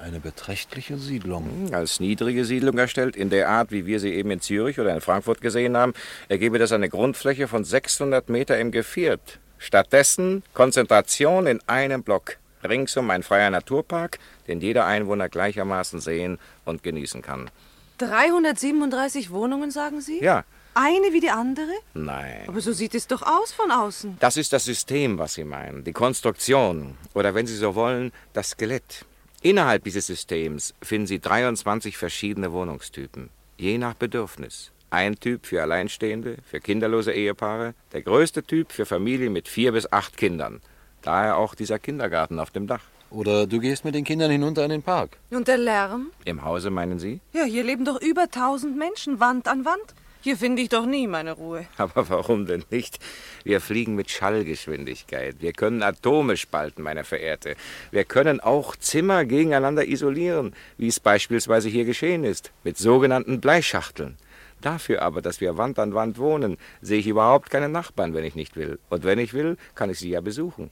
[0.01, 1.75] Eine beträchtliche Siedlung.
[1.75, 5.01] Als niedrige Siedlung erstellt, in der Art, wie wir sie eben in Zürich oder in
[5.01, 5.93] Frankfurt gesehen haben,
[6.29, 9.41] ergebe das eine Grundfläche von 600 Meter im Geviert.
[9.61, 12.39] Stattdessen Konzentration in einem Block.
[12.65, 17.51] Ringsum ein freier Naturpark, den jeder Einwohner gleichermaßen sehen und genießen kann.
[17.99, 20.19] 337 Wohnungen, sagen Sie?
[20.23, 20.45] Ja,
[20.75, 21.71] Eine wie die andere?
[21.95, 22.45] nein.
[22.47, 24.17] Aber so sieht es doch aus von außen.
[24.21, 28.51] Das ist das System, was Sie meinen, die Konstruktion oder wenn Sie so wollen, das
[28.51, 29.05] Skelett.
[29.43, 34.71] Innerhalb dieses Systems finden Sie 23 verschiedene Wohnungstypen, je nach Bedürfnis.
[34.93, 39.91] Ein Typ für Alleinstehende, für kinderlose Ehepaare, der größte Typ für Familien mit vier bis
[39.93, 40.61] acht Kindern.
[41.03, 42.83] Daher auch dieser Kindergarten auf dem Dach.
[43.11, 45.11] Oder du gehst mit den Kindern hinunter in den Park.
[45.31, 46.11] Und der Lärm?
[46.25, 47.21] Im Hause meinen Sie?
[47.33, 49.95] Ja, hier leben doch über 1000 Menschen, Wand an Wand.
[50.23, 51.67] Hier finde ich doch nie meine Ruhe.
[51.79, 52.99] Aber warum denn nicht?
[53.45, 55.37] Wir fliegen mit Schallgeschwindigkeit.
[55.39, 57.55] Wir können Atome spalten, meine Verehrte.
[57.93, 64.17] Wir können auch Zimmer gegeneinander isolieren, wie es beispielsweise hier geschehen ist, mit sogenannten Bleischachteln.
[64.61, 68.35] Dafür aber, dass wir Wand an Wand wohnen, sehe ich überhaupt keine Nachbarn, wenn ich
[68.35, 68.79] nicht will.
[68.91, 70.71] Und wenn ich will, kann ich sie ja besuchen.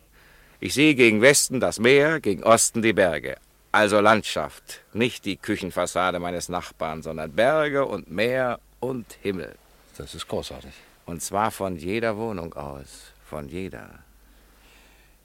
[0.61, 3.37] Ich sehe gegen Westen das Meer, gegen Osten die Berge.
[3.71, 9.55] Also Landschaft, nicht die Küchenfassade meines Nachbarn, sondern Berge und Meer und Himmel.
[9.97, 10.73] Das ist großartig.
[11.07, 13.13] Und zwar von jeder Wohnung aus.
[13.25, 13.91] Von jeder.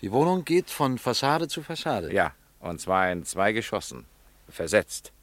[0.02, 2.14] Die Wohnung geht von Fassade zu Fassade.
[2.14, 4.06] Ja, und zwar in zwei Geschossen.
[4.50, 5.14] Versetzt.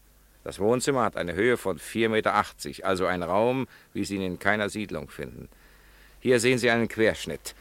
[0.44, 4.38] Das Wohnzimmer hat eine Höhe von 4,80 Meter, also ein Raum, wie Sie ihn in
[4.38, 5.48] keiner Siedlung finden.
[6.20, 7.54] Hier sehen Sie einen Querschnitt.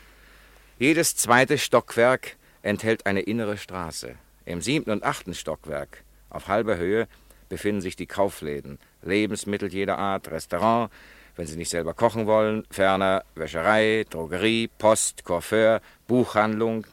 [0.78, 4.16] Jedes zweite Stockwerk enthält eine innere Straße.
[4.46, 7.08] Im siebten und achten Stockwerk, auf halber Höhe,
[7.50, 10.92] befinden sich die Kaufläden, Lebensmittel jeder Art, Restaurant,
[11.36, 16.86] wenn Sie nicht selber kochen wollen, ferner Wäscherei, Drogerie, Post, Coiffeur, Buchhandlung,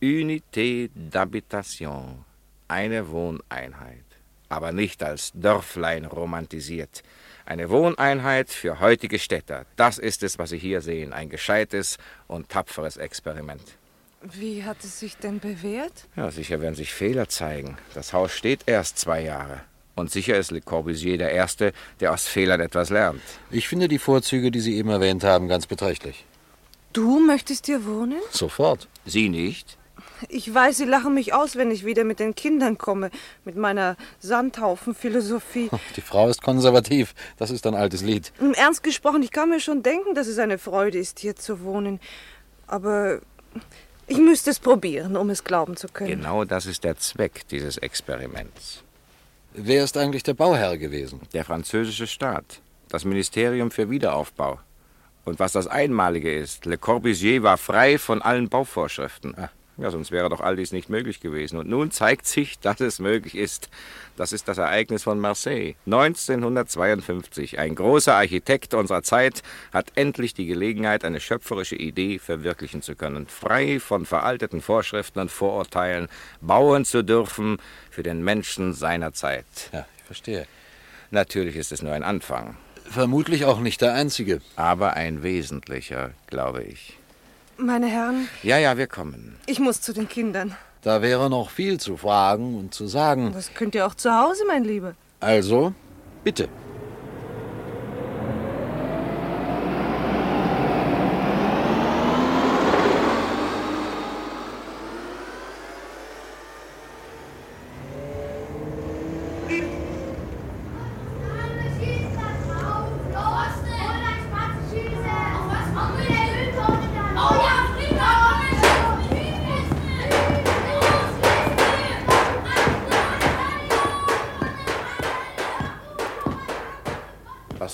[0.00, 2.24] Unité d'Habitation,
[2.68, 4.04] eine Wohneinheit,
[4.48, 7.02] aber nicht als Dörflein romantisiert.
[7.46, 9.64] Eine Wohneinheit für heutige Städter.
[9.76, 11.12] Das ist es, was Sie hier sehen.
[11.12, 11.96] Ein gescheites
[12.26, 13.62] und tapferes Experiment.
[14.20, 16.08] Wie hat es sich denn bewährt?
[16.16, 17.78] Ja, sicher werden sich Fehler zeigen.
[17.94, 19.62] Das Haus steht erst zwei Jahre.
[19.94, 23.22] Und sicher ist Le Corbusier der Erste, der aus Fehlern etwas lernt.
[23.50, 26.24] Ich finde die Vorzüge, die Sie eben erwähnt haben, ganz beträchtlich.
[26.92, 28.20] Du möchtest hier wohnen?
[28.30, 28.88] Sofort.
[29.06, 29.77] Sie nicht?
[30.28, 33.10] Ich weiß, Sie lachen mich aus, wenn ich wieder mit den Kindern komme,
[33.44, 35.70] mit meiner Sandhaufenphilosophie.
[35.96, 37.14] Die Frau ist konservativ.
[37.36, 38.32] Das ist ein altes Lied.
[38.40, 41.62] Im Ernst gesprochen, ich kann mir schon denken, dass es eine Freude ist, hier zu
[41.62, 42.00] wohnen.
[42.66, 43.20] Aber
[44.06, 46.10] ich müsste es probieren, um es glauben zu können.
[46.10, 48.82] Genau das ist der Zweck dieses Experiments.
[49.52, 51.20] Wer ist eigentlich der Bauherr gewesen?
[51.32, 54.58] Der französische Staat, das Ministerium für Wiederaufbau.
[55.24, 59.34] Und was das Einmalige ist, Le Corbusier war frei von allen Bauvorschriften.
[59.78, 61.56] Ja, sonst wäre doch all dies nicht möglich gewesen.
[61.56, 63.70] Und nun zeigt sich, dass es möglich ist.
[64.16, 65.74] Das ist das Ereignis von Marseille.
[65.86, 67.58] 1952.
[67.58, 73.28] Ein großer Architekt unserer Zeit hat endlich die Gelegenheit, eine schöpferische Idee verwirklichen zu können.
[73.28, 76.08] Frei von veralteten Vorschriften und Vorurteilen
[76.40, 77.58] bauen zu dürfen
[77.90, 79.46] für den Menschen seiner Zeit.
[79.72, 80.46] Ja, ich verstehe.
[81.10, 82.56] Natürlich ist es nur ein Anfang,
[82.90, 84.40] Vermutlich auch nicht der einzige.
[84.56, 86.98] aber ein wesentlicher, glaube ich.
[87.58, 89.36] Meine Herren, Ja, ja, wir kommen.
[89.46, 90.54] ich muss zu den Kindern.
[90.82, 93.32] Da wäre noch viel zu fragen und zu sagen.
[93.32, 94.94] Das könnt ihr auch zu Hause, mein Lieber.
[95.20, 95.72] Also,
[96.22, 96.48] bitte.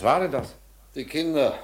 [0.05, 0.55] War denn das?
[0.95, 1.59] Die Kinder.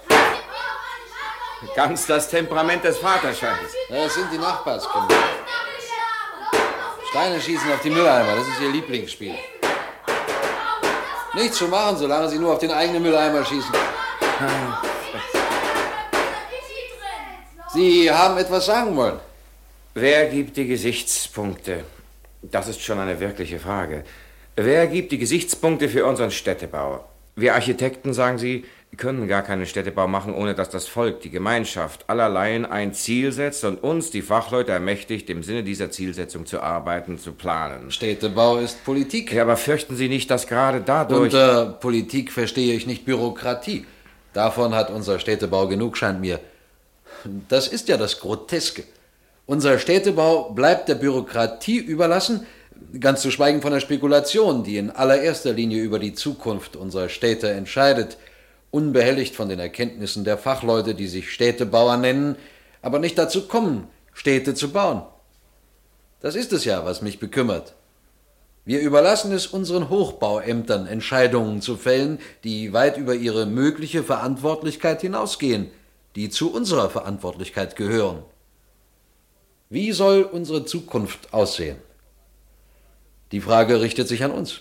[1.76, 3.72] Ganz das Temperament des Vaters scheint es.
[3.88, 5.14] Das sind die Nachbarskinder.
[7.10, 8.36] Steine schießen auf die Mülleimer.
[8.36, 9.34] Das ist ihr Lieblingsspiel.
[11.34, 13.74] Nichts zu machen, solange sie nur auf den eigenen Mülleimer schießen.
[17.72, 19.20] Sie haben etwas sagen wollen.
[19.94, 21.84] Wer gibt die Gesichtspunkte?
[22.42, 24.04] Das ist schon eine wirkliche Frage.
[24.56, 27.04] Wer gibt die Gesichtspunkte für unseren Städtebau?
[27.40, 28.64] Wir Architekten, sagen Sie,
[28.96, 33.64] können gar keinen Städtebau machen, ohne dass das Volk, die Gemeinschaft, allerlein ein Ziel setzt
[33.64, 37.90] und uns, die Fachleute, ermächtigt, im Sinne dieser Zielsetzung zu arbeiten, zu planen.
[37.90, 39.32] Städtebau ist Politik.
[39.32, 41.32] Ja, aber fürchten Sie nicht, dass gerade dadurch...
[41.32, 43.86] Unter Politik verstehe ich nicht Bürokratie.
[44.32, 46.40] Davon hat unser Städtebau genug, scheint mir.
[47.48, 48.84] Das ist ja das Groteske.
[49.46, 52.46] Unser Städtebau bleibt der Bürokratie überlassen,
[52.98, 57.50] ganz zu schweigen von der Spekulation, die in allererster Linie über die Zukunft unserer Städte
[57.50, 58.16] entscheidet,
[58.70, 62.36] unbehelligt von den Erkenntnissen der Fachleute, die sich Städtebauer nennen,
[62.82, 65.02] aber nicht dazu kommen, Städte zu bauen.
[66.20, 67.74] Das ist es ja, was mich bekümmert.
[68.64, 75.70] Wir überlassen es unseren Hochbauämtern, Entscheidungen zu fällen, die weit über ihre mögliche Verantwortlichkeit hinausgehen,
[76.14, 78.22] die zu unserer Verantwortlichkeit gehören.
[79.70, 81.76] Wie soll unsere Zukunft aussehen?
[83.32, 84.60] Die Frage richtet sich an uns.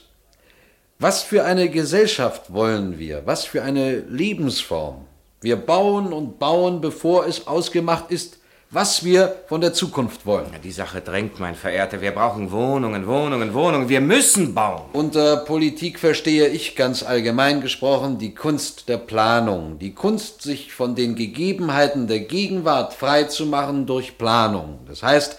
[0.99, 3.23] Was für eine Gesellschaft wollen wir?
[3.25, 5.05] Was für eine Lebensform?
[5.41, 8.39] Wir bauen und bauen, bevor es ausgemacht ist,
[8.71, 10.47] was wir von der Zukunft wollen.
[10.51, 12.01] Ja, die Sache drängt, mein Verehrter.
[12.01, 13.89] Wir brauchen Wohnungen, Wohnungen, Wohnungen.
[13.89, 14.83] Wir müssen bauen.
[14.93, 19.79] Unter Politik verstehe ich ganz allgemein gesprochen die Kunst der Planung.
[19.79, 24.79] Die Kunst, sich von den Gegebenheiten der Gegenwart frei zu machen durch Planung.
[24.87, 25.37] Das heißt,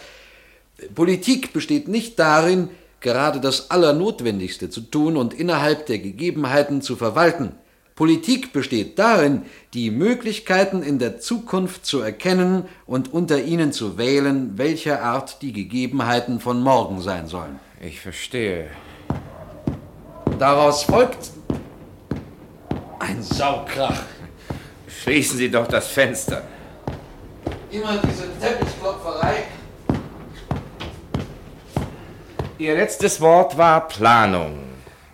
[0.95, 2.71] Politik besteht nicht darin,
[3.01, 7.53] gerade das Allernotwendigste zu tun und innerhalb der Gegebenheiten zu verwalten.
[7.95, 9.43] Politik besteht darin,
[9.75, 15.53] die Möglichkeiten in der Zukunft zu erkennen und unter ihnen zu wählen, welcher Art die
[15.53, 17.61] Gegebenheiten von morgen sein sollen.
[17.79, 18.69] Ich verstehe.
[20.39, 21.31] Daraus folgt
[23.01, 24.01] ein Saukrach.
[24.89, 26.43] Schließen Sie doch das Fenster.
[27.71, 29.45] Immer diese Teppichklopferei.
[32.61, 34.59] Ihr letztes Wort war Planung.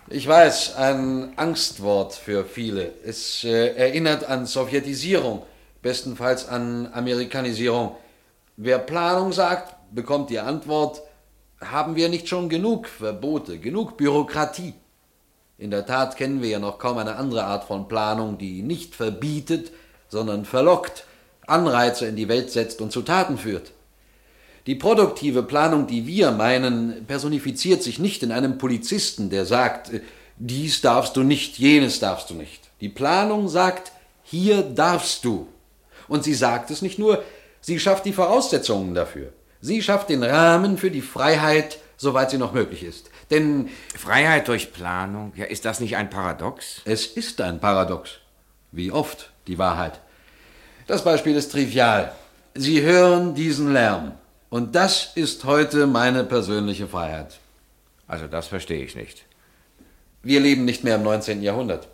[0.09, 2.91] Ich weiß, ein Angstwort für viele.
[3.05, 5.43] Es äh, erinnert an Sowjetisierung,
[5.81, 7.95] bestenfalls an Amerikanisierung.
[8.57, 11.01] Wer Planung sagt, bekommt die Antwort,
[11.61, 14.73] haben wir nicht schon genug Verbote, genug Bürokratie?
[15.57, 18.93] In der Tat kennen wir ja noch kaum eine andere Art von Planung, die nicht
[18.93, 19.71] verbietet,
[20.09, 21.05] sondern verlockt,
[21.45, 23.71] Anreize in die Welt setzt und zu Taten führt.
[24.67, 30.01] Die produktive Planung, die wir meinen, personifiziert sich nicht in einem Polizisten, der sagt, äh,
[30.37, 32.69] dies darfst du nicht, jenes darfst du nicht.
[32.81, 33.93] Die Planung sagt,
[34.23, 35.47] hier darfst du.
[36.09, 37.23] Und sie sagt es nicht nur,
[37.61, 39.31] sie schafft die Voraussetzungen dafür.
[39.61, 43.09] Sie schafft den Rahmen für die Freiheit, soweit sie noch möglich ist.
[43.31, 46.81] Denn Freiheit durch Planung, ja, ist das nicht ein Paradox?
[46.85, 48.11] Es ist ein Paradox.
[48.71, 50.01] Wie oft die Wahrheit.
[50.87, 52.11] Das Beispiel ist trivial.
[52.53, 54.13] Sie hören diesen Lärm.
[54.49, 57.39] Und das ist heute meine persönliche Freiheit.
[58.07, 59.25] Also das verstehe ich nicht.
[60.23, 61.43] Wir leben nicht mehr im 19.
[61.43, 61.89] Jahrhundert.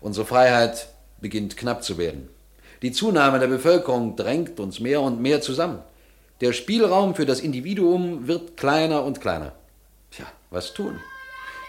[0.00, 0.88] Unsere Freiheit
[1.20, 2.30] beginnt knapp zu werden.
[2.80, 5.80] Die Zunahme der Bevölkerung drängt uns mehr und mehr zusammen.
[6.40, 9.52] Der Spielraum für das Individuum wird kleiner und kleiner.
[10.10, 11.00] Tja, was tun?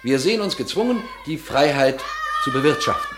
[0.04, 2.00] Wir sehen uns gezwungen, die Freiheit
[2.44, 3.18] zu bewirtschaften.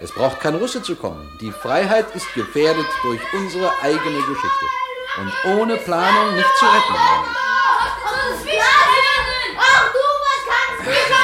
[0.00, 1.28] Es braucht kein Russe zu kommen.
[1.42, 4.85] Die Freiheit ist gefährdet durch unsere eigene Geschichte
[5.18, 6.94] und ohne Planung nicht zu retten,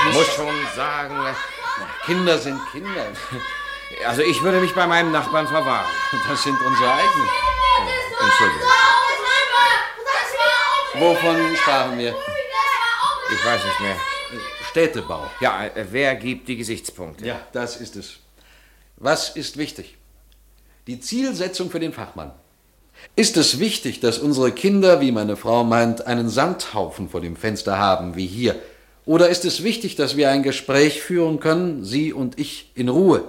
[0.09, 0.15] ich.
[0.15, 1.37] Muss schon sagen,
[2.05, 3.07] Kinder sind Kinder.
[4.07, 5.87] also ich würde mich bei meinem Nachbarn verwahren.
[6.29, 7.29] Das sind unsere eigenen.
[8.21, 8.69] Entschuldigung.
[10.95, 12.15] Wovon sprachen wir?
[13.33, 13.97] Ich weiß nicht mehr.
[14.71, 15.31] Städtebau.
[15.41, 17.25] Ja, wer gibt die Gesichtspunkte?
[17.27, 18.19] Ja, das ist es.
[18.97, 19.97] Was ist wichtig?
[20.87, 22.33] Die Zielsetzung für den Fachmann.
[23.15, 27.79] Ist es wichtig, dass unsere Kinder, wie meine Frau meint, einen Sandhaufen vor dem Fenster
[27.79, 28.57] haben, wie hier?
[29.05, 33.25] Oder ist es wichtig, dass wir ein Gespräch führen können, Sie und ich, in Ruhe?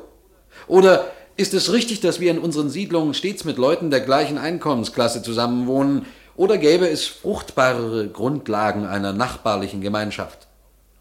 [0.68, 5.24] Oder ist es richtig, dass wir in unseren Siedlungen stets mit Leuten der gleichen Einkommensklasse
[5.24, 6.06] zusammenwohnen?
[6.36, 10.48] Oder gäbe es fruchtbarere Grundlagen einer nachbarlichen Gemeinschaft?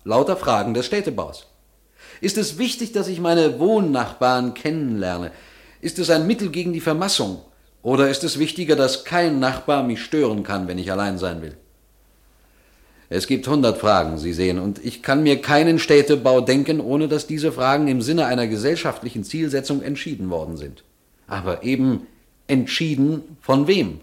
[0.04, 1.46] Lauter Fragen des Städtebaus.
[2.20, 5.32] Ist es wichtig, dass ich meine Wohnnachbarn kennenlerne?
[5.80, 7.42] Ist es ein Mittel gegen die Vermassung?
[7.82, 11.56] Oder ist es wichtiger, dass kein Nachbar mich stören kann, wenn ich allein sein will?
[13.08, 17.26] Es gibt hundert Fragen, Sie sehen, und ich kann mir keinen Städtebau denken, ohne dass
[17.26, 20.82] diese Fragen im Sinne einer gesellschaftlichen Zielsetzung entschieden worden sind.
[21.26, 22.06] Aber eben
[22.46, 24.00] entschieden von wem?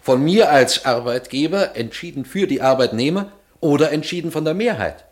[0.00, 5.04] Von mir als Arbeitgeber entschieden für die Arbeitnehmer oder entschieden von der Mehrheit?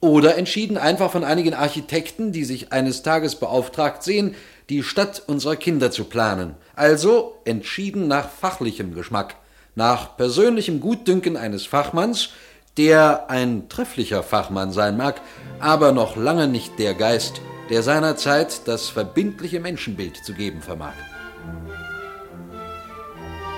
[0.00, 4.34] Oder entschieden einfach von einigen Architekten, die sich eines Tages beauftragt sehen,
[4.68, 6.54] die Stadt unserer Kinder zu planen.
[6.78, 9.34] Also entschieden nach fachlichem Geschmack,
[9.74, 12.28] nach persönlichem Gutdünken eines Fachmanns,
[12.76, 15.20] der ein trefflicher Fachmann sein mag,
[15.58, 20.92] aber noch lange nicht der Geist, der seinerzeit das verbindliche Menschenbild zu geben vermag.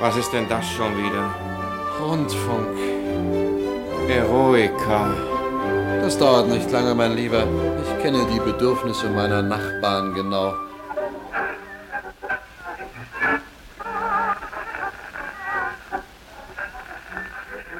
[0.00, 1.34] Was ist denn das schon wieder?
[2.00, 2.78] Rundfunk.
[4.08, 5.14] Eroica.
[6.00, 7.46] Das dauert nicht lange, mein Lieber.
[7.82, 10.54] Ich kenne die Bedürfnisse meiner Nachbarn genau.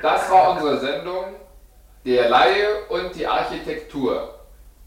[0.03, 1.34] Das war unsere Sendung
[2.07, 4.34] Der Laie und die Architektur.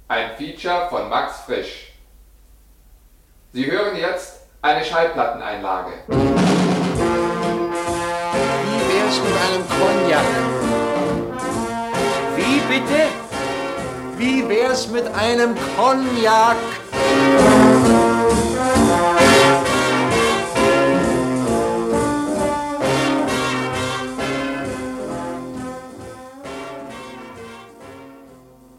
[0.07, 1.93] Ein Feature von Max Frisch.
[3.51, 5.91] Sie hören jetzt eine Schallplatteneinlage.
[6.07, 6.15] Wie
[8.89, 10.25] wär's mit einem Cognac?
[12.35, 13.09] Wie bitte?
[14.17, 16.57] Wie wär's mit einem Cognac?